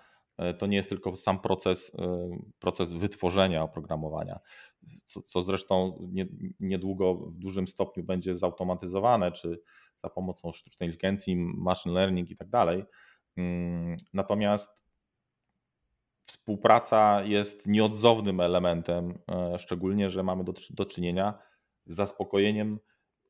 to 0.57 0.67
nie 0.67 0.77
jest 0.77 0.89
tylko 0.89 1.17
sam 1.17 1.39
proces, 1.39 1.91
e, 1.99 2.29
proces 2.59 2.91
wytworzenia 2.91 3.63
oprogramowania, 3.63 4.39
co, 5.05 5.21
co 5.21 5.43
zresztą 5.43 5.97
nie, 6.11 6.27
niedługo 6.59 7.13
w 7.15 7.35
dużym 7.35 7.67
stopniu 7.67 8.03
będzie 8.03 8.37
zautomatyzowane, 8.37 9.31
czy 9.31 9.61
za 9.95 10.09
pomocą 10.09 10.51
sztucznej 10.51 10.89
inteligencji, 10.89 11.35
machine 11.35 11.95
learning 11.95 12.29
i 12.29 12.35
tak 12.35 12.49
dalej. 12.49 12.85
Mm, 13.37 13.97
natomiast 14.13 14.79
współpraca 16.25 17.23
jest 17.23 17.67
nieodzownym 17.67 18.39
elementem, 18.39 19.19
e, 19.31 19.59
szczególnie, 19.59 20.09
że 20.09 20.23
mamy 20.23 20.43
do, 20.43 20.53
do 20.69 20.85
czynienia 20.85 21.39
z 21.85 21.95
zaspokojeniem 21.95 22.79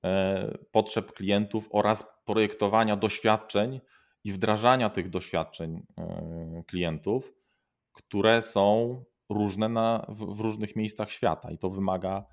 e, 0.06 0.58
potrzeb 0.72 1.12
klientów 1.12 1.70
oraz 1.72 2.04
projektowania 2.26 2.96
doświadczeń 2.96 3.80
i 4.24 4.32
wdrażania 4.32 4.90
tych 4.90 5.10
doświadczeń 5.10 5.86
e, 5.98 6.64
klientów, 6.68 7.34
które 7.94 8.42
są 8.42 9.04
różne 9.30 9.70
na, 9.70 10.06
w, 10.10 10.40
różnych 10.40 10.76
miejscach 10.76 11.12
świata 11.12 11.52
i 11.52 11.58
to 11.58 11.70
wymaga 11.70 12.26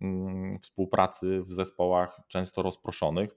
mm, 0.00 0.58
współpracy 0.58 1.42
w 1.42 1.52
zespołach 1.52 2.20
często 2.28 2.62
rozproszonych, 2.62 3.30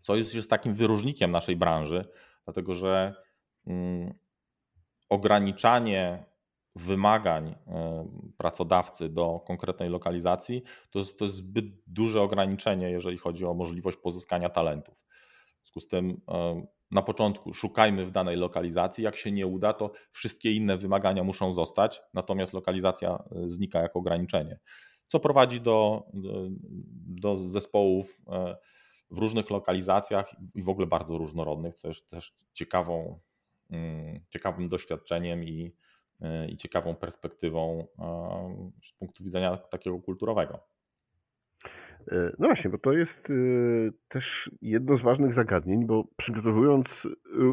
co 0.00 0.16
jest, 0.16 0.34
jest 0.34 0.50
takim 0.50 0.74
wyróżnikiem 0.74 1.30
naszej 1.30 1.56
branży, 1.56 2.08
dlatego 2.44 2.74
że 2.74 3.14
mm, 3.66 4.14
ograniczanie 5.08 6.24
wymagań 6.76 7.54
e, 7.66 8.08
pracodawcy 8.36 9.08
do 9.08 9.40
konkretnej 9.46 9.88
lokalizacji 9.88 10.62
to 10.90 10.98
jest, 10.98 11.18
to 11.18 11.24
jest 11.24 11.36
zbyt 11.36 11.64
duże 11.86 12.22
ograniczenie, 12.22 12.90
jeżeli 12.90 13.18
chodzi 13.18 13.44
o 13.44 13.54
możliwość 13.54 13.96
pozyskania 13.96 14.48
talentów. 14.48 14.94
W 14.94 15.60
związku 15.62 15.80
z 15.80 15.88
tym 15.88 16.20
e, 16.28 16.66
na 16.90 17.02
początku 17.02 17.54
szukajmy 17.54 18.06
w 18.06 18.10
danej 18.10 18.36
lokalizacji. 18.36 19.04
Jak 19.04 19.16
się 19.16 19.32
nie 19.32 19.46
uda, 19.46 19.72
to 19.72 19.90
wszystkie 20.10 20.52
inne 20.52 20.76
wymagania 20.76 21.24
muszą 21.24 21.52
zostać, 21.52 22.00
natomiast 22.14 22.52
lokalizacja 22.52 23.10
e, 23.10 23.48
znika 23.48 23.80
jako 23.80 23.98
ograniczenie, 23.98 24.58
co 25.06 25.20
prowadzi 25.20 25.60
do, 25.60 26.06
do 27.06 27.36
zespołów 27.36 28.22
w 29.10 29.18
różnych 29.18 29.50
lokalizacjach 29.50 30.36
i 30.54 30.62
w 30.62 30.68
ogóle 30.68 30.86
bardzo 30.86 31.18
różnorodnych, 31.18 31.74
co 31.74 31.88
jest 31.88 32.10
też 32.10 32.34
ciekawą, 32.52 33.20
mm, 33.70 34.20
ciekawym 34.28 34.68
doświadczeniem 34.68 35.44
i, 35.44 35.74
i 36.48 36.56
ciekawą 36.56 36.94
perspektywą 36.94 37.86
z 38.82 38.92
punktu 38.92 39.24
widzenia 39.24 39.56
takiego 39.56 39.98
kulturowego. 39.98 40.60
E, 42.12 42.32
no 42.38 42.46
właśnie, 42.48 42.70
bo 42.70 42.78
to 42.78 42.92
jest 42.92 43.30
e, 43.30 43.34
też 44.08 44.50
jedno 44.62 44.96
z 44.96 45.02
ważnych 45.02 45.34
zagadnień, 45.34 45.86
bo 45.86 46.04
przygotowując 46.16 47.08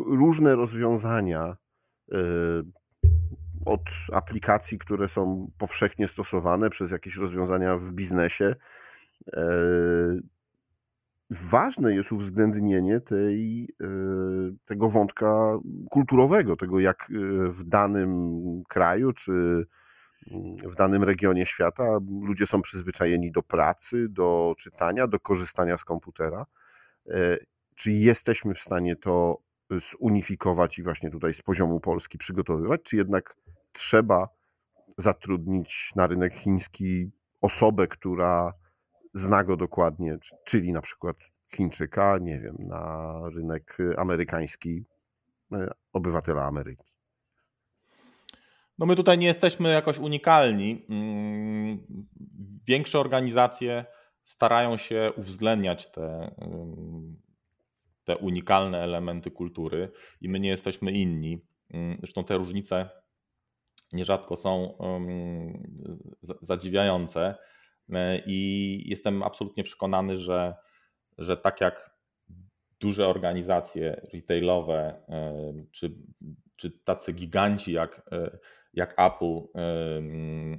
różne 0.06 0.56
rozwiązania 0.56 1.58
e, 2.12 2.18
od 3.66 3.82
aplikacji, 4.14 4.78
które 4.78 5.10
są 5.10 5.52
powszechnie 5.58 6.08
stosowane 6.08 6.70
przez 6.70 6.92
jakieś 6.92 7.16
rozwiązania 7.16 7.78
w 7.78 7.92
biznesie, 7.92 8.56
ważne 11.30 11.96
jest 11.96 12.12
uwzględnienie 12.12 13.02
tej, 13.02 13.70
e, 13.82 13.88
tego 14.66 14.90
wątka 14.90 15.58
kulturowego, 15.92 16.56
tego 16.56 16.80
jak 16.80 17.02
e, 17.02 17.14
w 17.52 17.64
danym 17.64 18.42
kraju 18.70 19.14
czy 19.14 19.66
w 20.72 20.76
danym 20.76 21.04
regionie 21.04 21.46
świata 21.46 22.00
ludzie 22.22 22.48
są 22.48 22.62
przyzwyczajeni 22.62 23.32
do 23.32 23.44
pracy, 23.44 24.10
do 24.10 24.56
czytania, 24.58 25.08
do 25.08 25.20
korzystania 25.20 25.78
z 25.78 25.84
komputera. 25.84 26.46
E, 27.10 27.38
czy 27.76 27.92
jesteśmy 27.92 28.54
w 28.54 28.60
stanie 28.60 28.96
to 28.96 29.38
zunifikować 29.70 30.80
i 30.80 30.84
właśnie 30.84 31.12
tutaj 31.12 31.34
z 31.34 31.42
poziomu 31.42 31.80
Polski 31.80 32.18
przygotowywać, 32.18 32.82
czy 32.84 32.96
jednak 32.96 33.36
trzeba 33.72 34.30
zatrudnić 34.98 35.92
na 35.96 36.08
rynek 36.08 36.34
chiński 36.34 37.12
osobę, 37.42 37.88
która 37.88 38.54
zna 39.14 39.44
go 39.44 39.58
dokładnie, 39.58 40.18
czyli 40.46 40.72
na 40.72 40.82
przykład 40.82 41.18
Chińczyka, 41.56 42.18
nie 42.22 42.40
wiem, 42.40 42.56
na 42.60 43.22
rynek 43.36 43.78
amerykański 43.98 44.86
e, 45.52 45.72
obywatela 45.94 46.44
Ameryki. 46.44 46.95
No 48.78 48.86
my 48.86 48.96
tutaj 48.96 49.18
nie 49.18 49.28
jesteśmy 49.28 49.70
jakoś 49.70 49.98
unikalni. 50.00 50.86
Mm, 50.90 52.06
większe 52.68 53.00
organizacje 53.00 53.86
starają 54.24 54.78
się 54.78 55.12
uwzględniać 55.18 55.92
te, 55.92 56.36
te 58.04 58.18
unikalne 58.18 58.84
elementy 58.84 59.32
kultury 59.32 59.92
i 60.22 60.30
my 60.30 60.40
nie 60.40 60.50
jesteśmy 60.50 60.92
inni. 60.92 61.42
Mm, 61.74 61.98
zresztą 62.00 62.24
te 62.24 62.38
różnice 62.38 62.90
nierzadko 63.94 64.36
są 64.36 64.78
zadziwiające. 66.42 67.36
E, 67.94 68.22
I 68.26 68.82
jestem 68.86 69.24
absolutnie 69.24 69.64
przekonany, 69.64 70.18
że, 70.18 70.56
że 71.18 71.38
tak 71.38 71.62
jak 71.62 71.96
duże 72.80 73.08
organizacje 73.08 74.08
retailowe, 74.14 75.04
e, 75.10 75.54
czy, 75.72 75.96
czy 76.56 76.72
tacy 76.72 77.14
giganci 77.14 77.74
jak, 77.74 78.02
e, 78.12 78.38
jak 78.74 78.94
Apple 78.98 79.42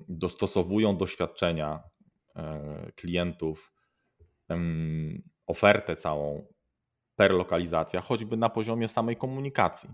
dostosowują 0.09 0.97
doświadczenia 0.97 1.83
klientów, 2.95 3.73
ofertę 5.47 5.97
całą 5.97 6.47
per 7.17 7.33
lokalizacja, 7.33 8.01
choćby 8.01 8.37
na 8.37 8.49
poziomie 8.49 8.89
samej 8.89 9.17
komunikacji. 9.17 9.91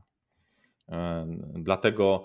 Dlatego 1.54 2.24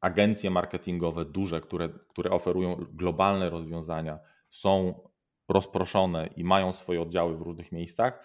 agencje 0.00 0.50
marketingowe 0.50 1.24
duże, 1.24 1.60
które, 1.60 1.88
które 2.08 2.30
oferują 2.30 2.86
globalne 2.92 3.50
rozwiązania, 3.50 4.18
są 4.50 5.00
rozproszone 5.48 6.26
i 6.26 6.44
mają 6.44 6.72
swoje 6.72 7.02
oddziały 7.02 7.36
w 7.36 7.40
różnych 7.40 7.72
miejscach. 7.72 8.24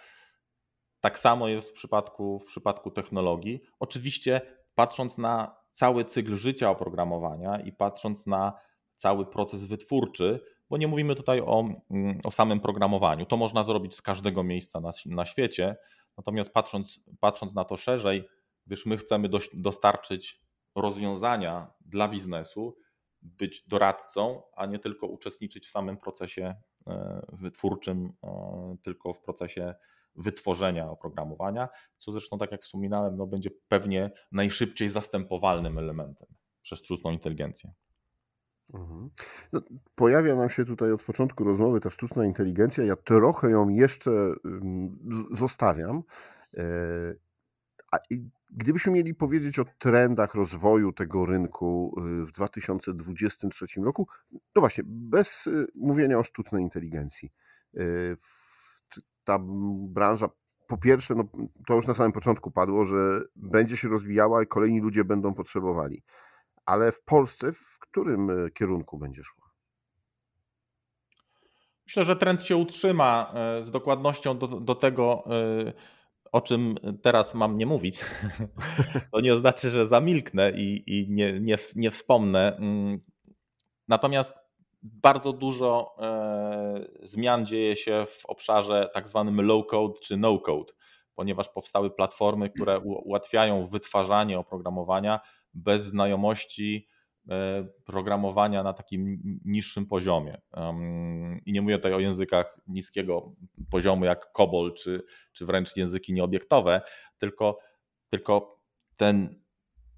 Tak 1.00 1.20
samo 1.20 1.48
jest 1.48 1.70
w 1.70 1.74
przypadku, 1.74 2.40
w 2.40 2.46
przypadku 2.46 2.92
technologii. 2.92 3.62
Oczywiście, 3.80 4.42
patrząc 4.76 5.18
na 5.18 5.56
cały 5.72 6.06
cykl 6.06 6.36
życia 6.36 6.70
oprogramowania 6.70 7.60
i 7.60 7.72
patrząc 7.72 8.26
na 8.26 8.54
cały 8.96 9.26
proces 9.26 9.64
wytwórczy, 9.64 10.40
bo 10.70 10.78
nie 10.78 10.88
mówimy 10.88 11.16
tutaj 11.16 11.42
o, 11.42 11.66
mm, 11.92 12.20
o 12.24 12.32
samym 12.32 12.60
programowaniu. 12.60 13.26
To 13.26 13.38
można 13.38 13.64
zrobić 13.64 13.96
z 13.96 14.02
każdego 14.02 14.44
miejsca 14.44 14.80
na, 14.80 14.92
na 15.06 15.26
świecie. 15.26 15.76
Natomiast 16.18 16.54
patrząc, 16.54 17.00
patrząc 17.20 17.56
na 17.56 17.66
to 17.66 17.78
szerzej, 17.78 18.30
gdyż 18.66 18.86
my 18.86 18.98
chcemy 18.98 19.30
dostarczyć 19.54 20.42
rozwiązania 20.76 21.74
dla 21.82 22.08
biznesu, 22.08 22.78
być 23.22 23.68
doradcą, 23.68 24.42
a 24.56 24.66
nie 24.66 24.80
tylko 24.80 25.08
uczestniczyć 25.08 25.68
w 25.68 25.72
samym 25.72 25.98
procesie 25.98 26.56
e, 26.88 27.22
wytwórczym, 27.34 28.14
e, 28.24 28.76
tylko 28.84 29.14
w 29.14 29.22
procesie 29.22 29.76
wytworzenia 30.18 30.90
oprogramowania, 30.90 31.70
co 31.98 32.12
zresztą, 32.12 32.38
tak 32.38 32.52
jak 32.52 32.62
wspominałem, 32.62 33.18
no, 33.18 33.28
będzie 33.28 33.50
pewnie 33.68 34.12
najszybciej 34.32 34.90
zastępowalnym 34.90 35.78
elementem 35.78 36.28
przez 36.62 36.80
sztuczną 36.80 37.12
inteligencję. 37.12 37.74
Mhm. 38.74 39.10
No, 39.54 39.62
pojawia 39.96 40.36
nam 40.36 40.50
się 40.50 40.66
tutaj 40.66 40.92
od 40.92 41.04
początku 41.04 41.44
rozmowy 41.44 41.80
ta 41.80 41.90
sztuczna 41.90 42.26
inteligencja. 42.26 42.84
Ja 42.84 42.96
trochę 42.96 43.50
ją 43.50 43.70
jeszcze 43.70 44.12
zostawiam. 45.32 46.04
E, 46.58 46.64
a 47.92 47.98
gdybyśmy 48.52 48.92
mieli 48.92 49.16
powiedzieć 49.16 49.60
o 49.60 49.66
trendach 49.78 50.36
rozwoju 50.36 50.94
tego 50.94 51.26
rynku 51.26 51.96
y, 52.22 52.26
w 52.26 52.32
2023 52.32 53.66
roku, 53.82 54.08
no 54.32 54.60
właśnie, 54.60 54.84
bez 54.88 55.48
y, 55.48 55.68
mówienia 55.76 56.20
o 56.20 56.24
sztucznej 56.24 56.64
inteligencji. 56.64 57.34
Y, 57.78 58.18
ta 59.28 59.40
branża, 59.90 60.30
po 60.68 60.78
pierwsze, 60.78 61.16
no, 61.16 61.24
to 61.68 61.74
już 61.74 61.88
na 61.88 61.94
samym 61.94 62.12
początku 62.12 62.52
padło, 62.52 62.86
że 62.86 63.22
będzie 63.36 63.78
się 63.78 63.88
rozwijała 63.88 64.44
i 64.44 64.48
kolejni 64.48 64.82
ludzie 64.82 65.04
będą 65.04 65.34
potrzebowali. 65.34 66.04
Ale 66.66 66.92
w 66.92 67.02
Polsce 67.02 67.54
w 67.54 67.80
którym 67.80 68.30
kierunku 68.54 68.98
będzie 68.98 69.24
szła? 69.24 69.46
Myślę, 71.86 72.06
że 72.06 72.16
trend 72.16 72.44
się 72.44 72.58
utrzyma. 72.58 73.34
Z 73.62 73.72
dokładnością 73.72 74.38
do, 74.38 74.48
do 74.48 74.76
tego 74.76 75.24
o 76.32 76.42
czym 76.42 76.76
teraz 77.02 77.34
mam 77.34 77.58
nie 77.58 77.66
mówić, 77.66 78.02
to 79.12 79.22
nie 79.22 79.34
oznacza, 79.34 79.70
że 79.70 79.88
zamilknę 79.88 80.52
i, 80.52 80.84
i 80.88 81.10
nie, 81.10 81.40
nie, 81.40 81.58
nie 81.76 81.92
wspomnę. 81.92 82.58
Mm, 82.58 83.00
natomiast 83.88 84.47
bardzo 84.94 85.34
dużo 85.34 85.96
e, 86.00 86.86
zmian 87.04 87.46
dzieje 87.46 87.76
się 87.76 88.06
w 88.06 88.26
obszarze 88.26 88.90
tak 88.94 89.08
zwanym 89.08 89.42
low 89.42 89.68
code 89.68 90.00
czy 90.04 90.18
no 90.18 90.40
code, 90.40 90.74
ponieważ 91.16 91.50
powstały 91.50 91.92
platformy, 91.92 92.50
które 92.50 92.78
ułatwiają 92.86 93.68
wytwarzanie 93.68 94.40
oprogramowania 94.40 95.20
bez 95.54 95.84
znajomości 95.84 96.88
E, 97.30 97.68
programowania 97.86 98.64
na 98.64 98.74
takim 98.74 99.22
niższym 99.46 99.86
poziomie. 99.86 100.42
I 101.46 101.54
nie 101.54 101.62
mówię 101.62 101.78
tutaj 101.78 101.94
o 101.94 102.00
językach 102.00 102.58
niskiego 102.68 103.32
poziomu 103.72 104.06
jak 104.06 104.32
COBOL 104.32 104.74
czy, 104.74 105.04
czy 105.34 105.46
wręcz 105.46 105.78
języki 105.78 106.14
nieobiektowe, 106.14 106.82
tylko, 107.18 107.60
tylko 108.10 108.60
ten, 108.98 109.42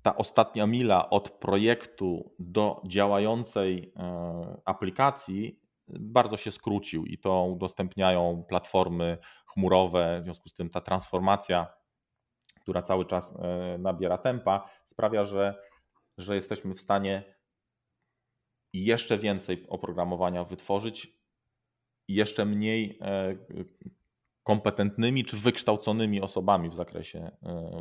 ta 0.02 0.16
ostatnia 0.16 0.68
mila 0.68 1.10
od 1.10 1.30
projektu 1.30 2.32
do 2.40 2.82
działającej 2.88 3.94
e, 3.96 4.62
aplikacji 4.66 5.60
bardzo 5.88 6.38
się 6.38 6.52
skrócił 6.52 7.06
i 7.06 7.18
to 7.18 7.44
udostępniają 7.44 8.44
platformy 8.50 9.18
chmurowe. 9.46 10.20
W 10.22 10.24
związku 10.24 10.50
z 10.50 10.54
tym 10.54 10.70
ta 10.70 10.82
transformacja, 10.82 11.68
która 12.62 12.82
cały 12.82 13.06
czas 13.06 13.36
e, 13.36 13.78
nabiera 13.78 14.18
tempa, 14.18 14.70
sprawia, 14.88 15.26
że 15.26 15.70
że 16.20 16.36
jesteśmy 16.36 16.74
w 16.74 16.82
stanie 16.82 17.24
jeszcze 18.74 19.18
więcej 19.18 19.66
oprogramowania 19.70 20.44
wytworzyć, 20.44 21.20
jeszcze 22.08 22.46
mniej 22.46 23.00
e, 23.02 23.36
kompetentnymi 24.44 25.26
czy 25.26 25.38
wykształconymi 25.38 26.22
osobami 26.22 26.70
w 26.70 26.76
zakresie, 26.76 27.32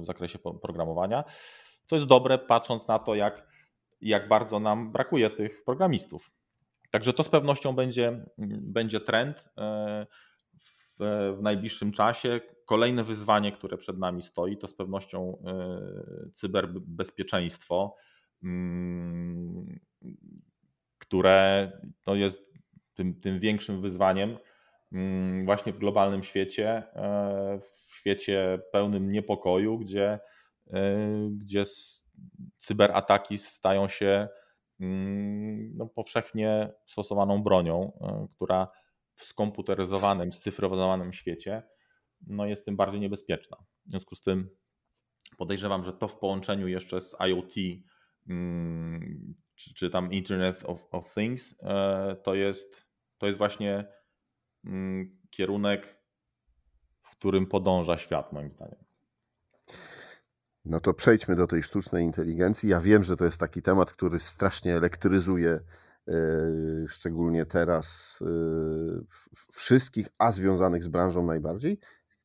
w 0.01 0.05
zakresie 0.05 0.39
programowania, 0.39 1.25
co 1.89 1.97
jest 1.97 2.07
dobre, 2.07 2.39
patrząc 2.39 2.89
na 2.89 2.99
to, 2.99 3.15
jak, 3.15 3.47
jak 4.01 4.29
bardzo 4.29 4.61
nam 4.61 4.93
brakuje 4.93 5.31
tych 5.31 5.65
programistów. 5.65 6.31
Także 6.91 7.13
to 7.13 7.25
z 7.25 7.29
pewnością 7.29 7.73
będzie, 7.73 8.25
będzie 8.61 9.01
trend 9.01 9.49
e, 9.59 10.07
w, 10.59 11.35
w 11.39 11.43
najbliższym 11.43 11.93
czasie. 11.93 12.41
Kolejne 12.67 13.05
wyzwanie, 13.05 13.53
które 13.53 13.77
przed 13.77 13.99
nami 13.99 14.23
stoi, 14.23 14.57
to 14.57 14.69
z 14.69 14.75
pewnością 14.75 15.43
cyberbezpieczeństwo 16.35 17.97
Mm, 18.43 19.81
które 20.99 21.73
no 22.07 22.15
jest 22.15 22.53
tym, 22.95 23.21
tym 23.21 23.41
większym 23.41 23.81
wyzwaniem 23.81 24.39
mm, 24.93 25.45
właśnie 25.45 25.73
w 25.73 25.79
globalnym 25.79 26.23
świecie, 26.23 26.83
e, 26.95 27.61
w 27.61 27.95
świecie 27.95 28.59
pełnym 28.73 29.13
niepokoju, 29.13 29.79
gdzie, 29.79 30.13
e, 30.13 30.21
gdzie 31.31 31.63
cyberataki 32.59 33.39
stają 33.39 33.89
się 33.89 34.29
mm, 34.81 35.77
no, 35.77 35.87
powszechnie 35.87 36.73
stosowaną 36.87 37.43
bronią, 37.43 37.93
e, 38.01 38.27
która 38.35 38.69
w 39.15 39.25
skomputeryzowanym, 39.25 40.33
scyfrowanym 40.33 41.13
świecie 41.13 41.63
no, 42.27 42.47
jest 42.47 42.65
tym 42.65 42.77
bardziej 42.77 43.01
niebezpieczna. 43.01 43.57
W 43.87 43.91
związku 43.91 44.15
z 44.15 44.23
tym 44.23 44.51
podejrzewam, 45.39 45.85
że 45.85 45.93
to 45.93 46.09
w 46.09 46.19
połączeniu 46.19 46.69
jeszcze 46.69 47.01
z 47.01 47.17
IoT, 47.21 47.55
Mm, 48.29 49.35
czy, 49.55 49.75
czy 49.75 49.91
tam 49.91 50.13
Internet 50.13 50.65
of, 50.65 50.89
of 50.91 51.15
Things, 51.15 51.55
e, 51.63 52.17
to 52.23 52.35
jest, 52.35 52.87
to 53.19 53.27
jest 53.27 53.39
właśnie 53.39 53.85
mm, 54.65 55.19
kierunek, 55.31 56.03
w 57.03 57.11
którym 57.11 57.47
podąża 57.47 57.99
świat, 57.99 58.33
moim 58.33 58.51
zdaniem. 58.51 58.88
No 60.69 60.81
to 60.81 60.95
przejdźmy 60.95 61.37
do 61.37 61.47
tej 61.47 61.63
sztucznej 61.63 62.05
inteligencji. 62.05 62.69
Ja 62.69 62.81
wiem, 62.81 63.05
że 63.05 63.17
to 63.17 63.25
jest 63.25 63.41
taki 63.41 63.63
temat, 63.63 63.93
który 63.93 64.19
strasznie 64.19 64.77
elektryzuje, 64.77 65.61
e, 66.09 66.15
szczególnie 66.89 67.47
teraz, 67.47 68.19
e, 68.23 68.27
wszystkich, 69.53 70.07
a 70.19 70.33
związanych 70.33 70.85
z 70.85 70.89
branżą 70.89 71.27
najbardziej. 71.27 71.79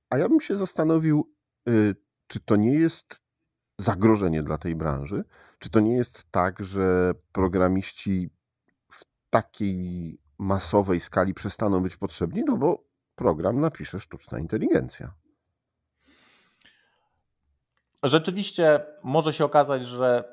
A 0.10 0.18
ja 0.18 0.30
bym 0.30 0.42
się 0.42 0.56
zastanowił, 0.56 1.34
czy 2.28 2.40
to 2.40 2.56
nie 2.56 2.74
jest 2.74 3.22
zagrożenie 3.80 4.44
dla 4.44 4.58
tej 4.58 4.76
branży? 4.76 5.24
Czy 5.60 5.70
to 5.70 5.80
nie 5.80 5.96
jest 5.96 6.32
tak, 6.32 6.64
że 6.64 7.14
programiści 7.32 8.30
w 8.92 9.06
takiej 9.30 10.20
masowej 10.40 11.00
skali 11.00 11.34
przestaną 11.34 11.84
być 11.84 11.98
potrzebni? 11.98 12.44
No 12.46 12.58
bo 12.58 12.84
program 13.16 13.60
napisze 13.60 14.00
sztuczna 14.00 14.40
inteligencja. 14.40 15.14
Rzeczywiście 18.04 18.86
może 19.04 19.34
się 19.34 19.46
okazać, 19.46 19.84
że 19.84 20.24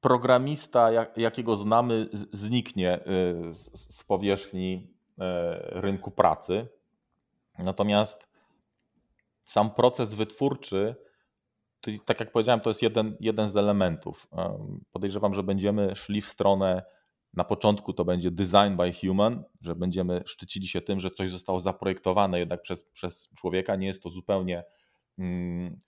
programista, 0.00 0.90
jakiego 1.16 1.56
znamy, 1.56 2.08
zniknie 2.32 3.00
y, 3.00 3.54
z 3.74 4.04
powierzchni 4.04 4.94
y, 5.10 5.22
rynku 5.80 6.10
pracy. 6.10 6.68
Natomiast 7.58 8.28
sam 9.44 9.70
proces 9.70 10.14
wytwórczy 10.14 10.96
tak 12.04 12.20
jak 12.20 12.32
powiedziałem, 12.32 12.60
to 12.60 12.70
jest 12.70 12.82
jeden, 12.82 13.16
jeden 13.20 13.50
z 13.50 13.56
elementów. 13.56 14.28
Podejrzewam, 14.92 15.34
że 15.34 15.42
będziemy 15.42 15.96
szli 15.96 16.22
w 16.22 16.28
stronę, 16.28 16.82
na 17.34 17.44
początku 17.44 17.92
to 17.92 18.04
będzie 18.04 18.30
design 18.30 18.76
by 18.76 18.92
human, 18.92 19.44
że 19.60 19.74
będziemy 19.74 20.22
szczycili 20.26 20.68
się 20.68 20.80
tym, 20.80 21.00
że 21.00 21.10
coś 21.10 21.30
zostało 21.30 21.60
zaprojektowane 21.60 22.38
jednak 22.38 22.62
przez, 22.62 22.82
przez 22.82 23.28
człowieka, 23.36 23.76
nie 23.76 23.86
jest 23.86 24.02
to 24.02 24.10
zupełnie 24.10 24.64
mm, 25.18 25.78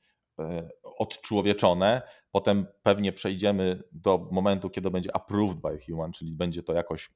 odczłowieczone. 0.82 2.02
Potem 2.30 2.66
pewnie 2.82 3.12
przejdziemy 3.12 3.82
do 3.92 4.28
momentu, 4.30 4.70
kiedy 4.70 4.90
będzie 4.90 5.16
approved 5.16 5.60
by 5.60 5.78
human, 5.86 6.12
czyli 6.12 6.36
będzie 6.36 6.62
to 6.62 6.72
jakoś 6.72 7.10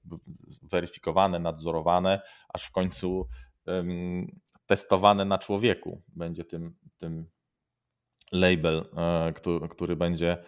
weryfikowane, 0.63 1.39
nadzorowane, 1.39 2.21
aż 2.49 2.65
w 2.67 2.71
końcu 2.71 3.29
testowane 4.67 5.25
na 5.25 5.39
człowieku 5.39 6.03
będzie 6.09 6.45
tym, 6.45 6.75
tym 6.99 7.27
label, 8.33 8.89
e, 8.97 9.33
który, 9.33 9.69
który 9.69 9.97
będzie 9.97 10.45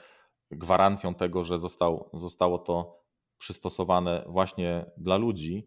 gwarancją 0.51 1.15
tego, 1.15 1.45
że 1.45 1.59
został, 1.59 2.11
zostało 2.15 2.59
to 2.59 3.05
przystosowane 3.39 4.25
właśnie 4.27 4.87
dla 4.97 5.17
ludzi. 5.17 5.67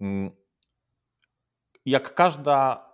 Mm, 0.00 0.30
jak 1.86 2.14
każda 2.14 2.87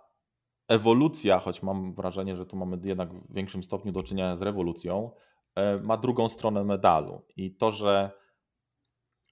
ewolucja, 0.67 1.39
choć 1.39 1.63
mam 1.63 1.93
wrażenie, 1.93 2.35
że 2.35 2.45
tu 2.45 2.57
mamy 2.57 2.77
jednak 2.83 3.13
w 3.13 3.33
większym 3.33 3.63
stopniu 3.63 3.91
do 3.91 4.03
czynienia 4.03 4.35
z 4.35 4.41
rewolucją, 4.41 5.11
e, 5.55 5.77
ma 5.77 5.97
drugą 5.97 6.29
stronę 6.29 6.63
medalu. 6.63 7.25
I 7.37 7.55
to, 7.55 7.71
że 7.71 8.11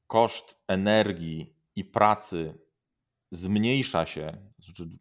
koszt 0.08 0.64
energii 0.68 1.56
i 1.76 1.86
pracy 1.86 2.60
zmniejsza 3.32 4.06
się, 4.06 4.52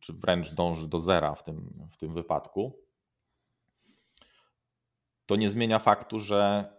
czy, 0.00 0.12
wręcz 0.12 0.54
dąży 0.54 0.88
do 0.88 1.00
zera 1.00 1.34
w 1.34 1.44
tym, 1.44 1.88
w 1.92 1.96
tym 1.96 2.14
wypadku, 2.14 2.82
to 5.26 5.36
nie 5.36 5.50
zmienia 5.50 5.78
faktu, 5.78 6.18
że, 6.18 6.72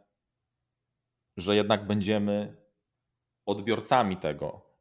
że 1.38 1.56
jednak 1.56 1.88
będziemy 1.88 2.58
odbiorcami 3.46 4.18
tego, 4.18 4.73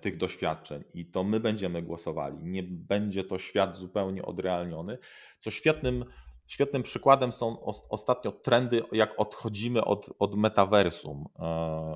tych 0.00 0.16
doświadczeń 0.16 0.84
i 0.94 1.06
to 1.06 1.24
my 1.24 1.40
będziemy 1.40 1.82
głosowali. 1.82 2.38
Nie 2.42 2.62
będzie 2.62 3.24
to 3.24 3.38
świat 3.38 3.76
zupełnie 3.76 4.24
odrealniony, 4.24 4.98
co 5.40 5.50
świetnym, 5.50 6.04
świetnym 6.46 6.82
przykładem 6.82 7.32
są 7.32 7.64
ostatnio 7.90 8.32
trendy, 8.32 8.82
jak 8.92 9.20
odchodzimy 9.20 9.84
od, 9.84 10.10
od 10.18 10.34
metaversum, 10.34 11.24
e, 11.38 11.42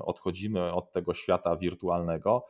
odchodzimy 0.05 0.73
od 0.73 0.91
tego 0.91 1.13
świata 1.13 1.57
wirtualnego. 1.57 2.45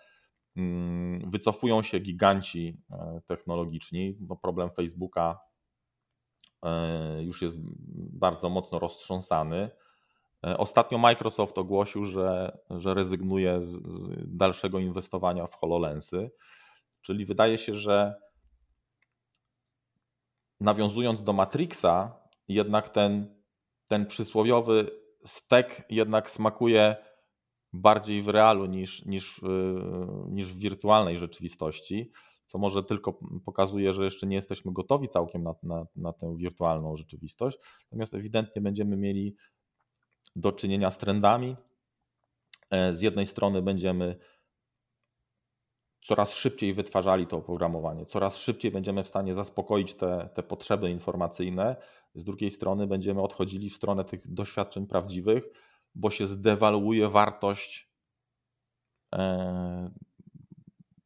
Mm, 0.57 1.31
wycofują 1.31 1.83
się 1.83 1.99
giganci 1.99 2.81
e, 2.91 3.21
technologiczni, 3.27 4.17
bo 4.19 4.35
problem 4.35 4.69
Facebooka 4.69 5.39
już 7.21 7.41
jest 7.41 7.59
bardzo 8.13 8.49
mocno 8.49 8.79
roztrząsany. 8.79 9.69
E, 10.47 10.57
ostatnio 10.57 10.97
Microsoft 10.97 11.57
ogłosił, 11.57 12.05
że, 12.05 12.57
że 12.69 12.93
rezygnuje 12.93 13.65
z, 13.65 13.69
z 13.69 14.37
dalszego 14.37 14.79
inwestowania 14.79 15.47
w 15.47 15.55
HoloLensy, 15.55 16.31
czyli 17.01 17.25
wydaje 17.25 17.57
się, 17.57 17.73
że 17.73 18.15
nawiązując 20.59 21.23
do 21.23 21.33
Matrixa, 21.33 22.21
jednak 22.47 22.89
ten, 22.89 23.41
ten 23.87 24.05
przysłowiowy 24.05 24.91
stek 25.25 25.85
jednak 25.89 26.31
smakuje 26.31 26.95
bardziej 27.73 28.23
w 28.23 28.27
realu 28.27 28.65
niż, 28.65 29.05
niż, 29.05 29.41
niż 30.29 30.53
w 30.53 30.59
wirtualnej 30.59 31.19
rzeczywistości, 31.19 32.11
co 32.47 32.57
może 32.57 32.83
tylko 32.83 33.19
pokazuje, 33.45 33.93
że 33.93 34.03
jeszcze 34.03 34.27
nie 34.27 34.35
jesteśmy 34.35 34.73
gotowi 34.73 35.09
całkiem 35.09 35.43
na, 35.43 35.55
na, 35.63 35.85
na 35.95 36.13
tę 36.13 36.35
wirtualną 36.37 36.95
rzeczywistość. 36.95 37.57
Natomiast 37.91 38.13
ewidentnie 38.13 38.61
będziemy 38.61 38.97
mieli 38.97 39.35
do 40.35 40.51
czynienia 40.51 40.91
z 40.91 40.97
trendami. 40.97 41.55
E, 42.69 42.93
z 42.93 43.01
jednej 43.01 43.25
strony 43.25 43.61
będziemy 43.61 44.19
coraz 46.01 46.33
szybciej 46.33 46.73
wytwarzali 46.73 47.27
to 47.27 47.37
oprogramowanie, 47.37 48.05
coraz 48.05 48.37
szybciej 48.37 48.71
będziemy 48.71 49.03
w 49.03 49.07
stanie 49.07 49.33
zaspokoić 49.33 49.93
te, 49.93 50.29
te 50.33 50.43
potrzeby 50.43 50.91
informacyjne, 50.91 51.75
z 52.15 52.23
drugiej 52.23 52.51
strony 52.51 52.87
będziemy 52.87 53.21
odchodzili 53.21 53.69
w 53.69 53.75
stronę 53.75 54.05
tych 54.05 54.33
doświadczeń 54.33 54.87
prawdziwych, 54.87 55.43
bo 55.95 56.09
się 56.09 56.27
zdewaluuje 56.27 57.09
wartość 57.09 57.93
e, 59.15 59.91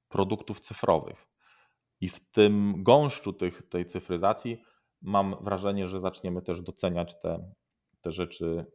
produktów 0.09 0.59
cyfrowych. 0.59 1.27
I 2.01 2.09
w 2.09 2.31
tym 2.31 2.83
gąszczu 2.83 3.33
tych, 3.33 3.69
tej 3.69 3.85
cyfryzacji 3.85 4.61
mam 5.01 5.35
wrażenie, 5.41 5.87
że 5.87 6.01
zaczniemy 6.01 6.41
też 6.41 6.61
doceniać 6.61 7.21
te, 7.21 7.51
te 8.05 8.11
rzeczy 8.11 8.65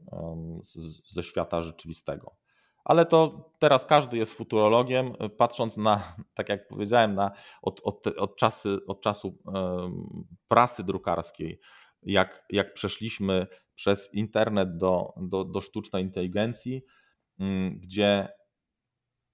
ze 1.07 1.23
świata 1.23 1.63
rzeczywistego. 1.63 2.37
Ale 2.85 3.07
to 3.07 3.51
teraz 3.59 3.87
każdy 3.87 4.17
jest 4.17 4.33
futurologiem, 4.33 5.13
patrząc 5.39 5.77
na, 5.77 6.17
tak 6.37 6.49
jak 6.49 6.69
powiedziałem, 6.69 7.15
na, 7.15 7.31
od, 7.63 7.81
od, 7.85 8.07
od, 8.07 8.37
czasy, 8.37 8.79
od 8.87 9.01
czasu 9.03 9.39
prasy 10.49 10.85
drukarskiej, 10.85 11.61
jak, 12.03 12.47
jak 12.51 12.75
przeszliśmy 12.75 13.47
przez 13.75 14.15
internet 14.15 14.77
do, 14.77 15.13
do, 15.17 15.45
do 15.45 15.61
sztucznej 15.61 16.03
inteligencji, 16.03 16.83
mm, 17.39 17.79
gdzie 17.79 18.29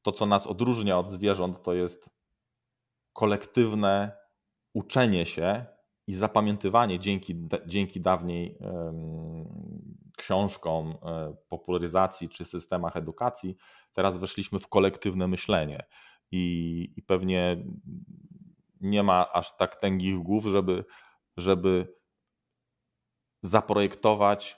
to, 0.02 0.12
co 0.12 0.26
nas 0.26 0.46
odróżnia 0.46 0.98
od 0.98 1.10
zwierząt, 1.10 1.62
to 1.62 1.74
jest 1.74 2.10
kolektywne 3.12 4.12
uczenie 4.74 5.26
się 5.26 5.75
i 6.06 6.14
zapamiętywanie 6.14 6.98
dzięki, 6.98 7.48
dzięki 7.66 8.00
dawniej 8.00 8.58
książkom, 10.16 10.94
e, 11.02 11.36
popularyzacji 11.48 12.28
czy 12.28 12.44
systemach 12.44 12.96
edukacji, 12.96 13.56
teraz 13.92 14.18
weszliśmy 14.18 14.58
w 14.58 14.68
kolektywne 14.68 15.28
myślenie. 15.28 15.86
I, 16.30 16.92
i 16.96 17.02
pewnie 17.02 17.64
nie 18.80 19.02
ma 19.02 19.32
aż 19.32 19.56
tak 19.56 19.76
tęgich 19.76 20.18
głów, 20.18 20.44
żeby, 20.44 20.84
żeby 21.36 21.94
zaprojektować, 23.42 24.56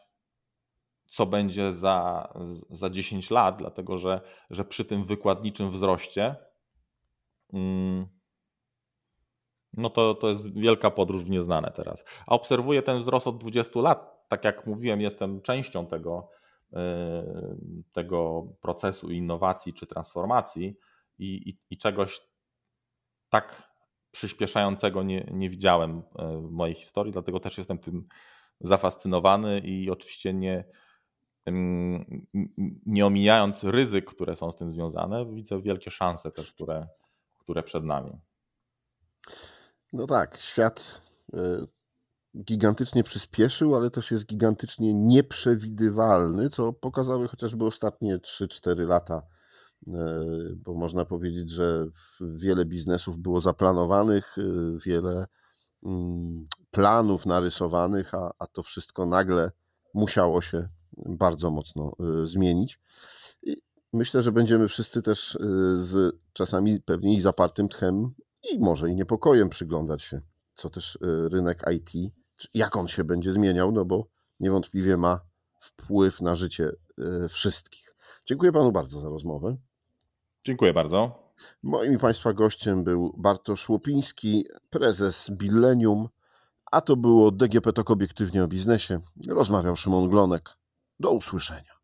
co 1.06 1.26
będzie 1.26 1.72
za, 1.72 2.28
za 2.70 2.90
10 2.90 3.30
lat, 3.30 3.56
dlatego 3.58 3.98
że, 3.98 4.20
że 4.50 4.64
przy 4.64 4.84
tym 4.84 5.04
wykładniczym 5.04 5.70
wzroście. 5.70 6.36
Mm, 7.52 8.17
no 9.78 9.90
to, 9.90 10.14
to 10.14 10.28
jest 10.28 10.54
wielka 10.54 10.90
podróż 10.90 11.24
w 11.24 11.30
nieznane 11.30 11.72
teraz. 11.76 12.04
A 12.26 12.34
obserwuję 12.34 12.82
ten 12.82 12.98
wzrost 12.98 13.26
od 13.26 13.38
20 13.38 13.80
lat. 13.80 14.28
Tak 14.28 14.44
jak 14.44 14.66
mówiłem, 14.66 15.00
jestem 15.00 15.42
częścią 15.42 15.86
tego, 15.86 16.28
e, 16.72 17.24
tego 17.92 18.46
procesu 18.60 19.10
innowacji 19.10 19.74
czy 19.74 19.86
transformacji 19.86 20.76
i, 21.18 21.50
i, 21.50 21.58
i 21.70 21.78
czegoś 21.78 22.20
tak 23.28 23.68
przyspieszającego 24.10 25.02
nie, 25.02 25.30
nie 25.32 25.50
widziałem 25.50 26.02
e, 26.18 26.38
w 26.38 26.50
mojej 26.50 26.74
historii, 26.74 27.12
dlatego 27.12 27.40
też 27.40 27.58
jestem 27.58 27.78
tym 27.78 28.06
zafascynowany 28.60 29.60
i 29.60 29.90
oczywiście 29.90 30.34
nie, 30.34 30.64
nie 32.86 33.06
omijając 33.06 33.64
ryzyk, 33.64 34.04
które 34.04 34.36
są 34.36 34.52
z 34.52 34.56
tym 34.56 34.72
związane, 34.72 35.26
widzę 35.26 35.62
wielkie 35.62 35.90
szanse 35.90 36.30
też, 36.30 36.52
które, 36.52 36.88
które 37.38 37.62
przed 37.62 37.84
nami. 37.84 38.12
No 39.92 40.06
tak, 40.06 40.36
świat 40.40 41.00
e, 41.34 41.66
gigantycznie 42.44 43.04
przyspieszył, 43.04 43.76
ale 43.76 43.90
też 43.90 44.10
jest 44.10 44.26
gigantycznie 44.26 44.94
nieprzewidywalny, 44.94 46.50
co 46.50 46.72
pokazały 46.72 47.28
chociażby 47.28 47.64
ostatnie 47.64 48.18
3-4 48.18 48.86
lata, 48.88 49.22
e, 49.88 49.92
bo 50.56 50.74
można 50.74 51.04
powiedzieć, 51.04 51.50
że 51.50 51.86
wiele 52.20 52.64
biznesów 52.64 53.18
było 53.18 53.40
zaplanowanych, 53.40 54.36
e, 54.38 54.42
wiele 54.86 55.26
mm, 55.84 56.46
planów 56.70 57.26
narysowanych, 57.26 58.14
a, 58.14 58.32
a 58.38 58.46
to 58.46 58.62
wszystko 58.62 59.06
nagle 59.06 59.50
musiało 59.94 60.42
się 60.42 60.68
bardzo 61.06 61.50
mocno 61.50 61.92
zmienić. 62.24 62.80
I 63.42 63.56
myślę, 63.92 64.22
że 64.22 64.32
będziemy 64.32 64.68
wszyscy 64.68 65.02
też 65.02 65.38
z 65.74 66.16
czasami 66.32 66.80
pewnie 66.80 67.16
i 67.16 67.20
zapartym 67.20 67.68
tchem 67.68 68.14
i 68.52 68.58
może 68.58 68.90
i 68.90 68.94
niepokojem 68.94 69.48
przyglądać 69.48 70.02
się, 70.02 70.20
co 70.54 70.70
też 70.70 70.96
y, 70.96 71.28
rynek 71.28 71.64
IT, 71.74 72.12
jak 72.54 72.76
on 72.76 72.88
się 72.88 73.04
będzie 73.04 73.32
zmieniał, 73.32 73.72
no 73.72 73.84
bo 73.84 74.06
niewątpliwie 74.40 74.96
ma 74.96 75.20
wpływ 75.60 76.20
na 76.20 76.36
życie 76.36 76.70
y, 76.98 77.28
wszystkich. 77.28 77.96
Dziękuję 78.26 78.52
panu 78.52 78.72
bardzo 78.72 79.00
za 79.00 79.08
rozmowę. 79.08 79.56
Dziękuję 80.44 80.72
bardzo. 80.72 81.28
Moim 81.62 81.94
i 81.94 81.98
państwa 81.98 82.32
gościem 82.32 82.84
był 82.84 83.14
Bartosz 83.16 83.68
Łopiński, 83.68 84.46
prezes 84.70 85.30
Billenium, 85.30 86.08
a 86.72 86.80
to 86.80 86.96
było 86.96 87.30
DGP 87.30 87.72
Tok 87.72 87.90
Obiektywnie 87.90 88.44
o 88.44 88.48
Biznesie. 88.48 89.00
Rozmawiał 89.28 89.76
Szymon 89.76 90.08
Glonek. 90.08 90.50
Do 91.00 91.10
usłyszenia. 91.10 91.78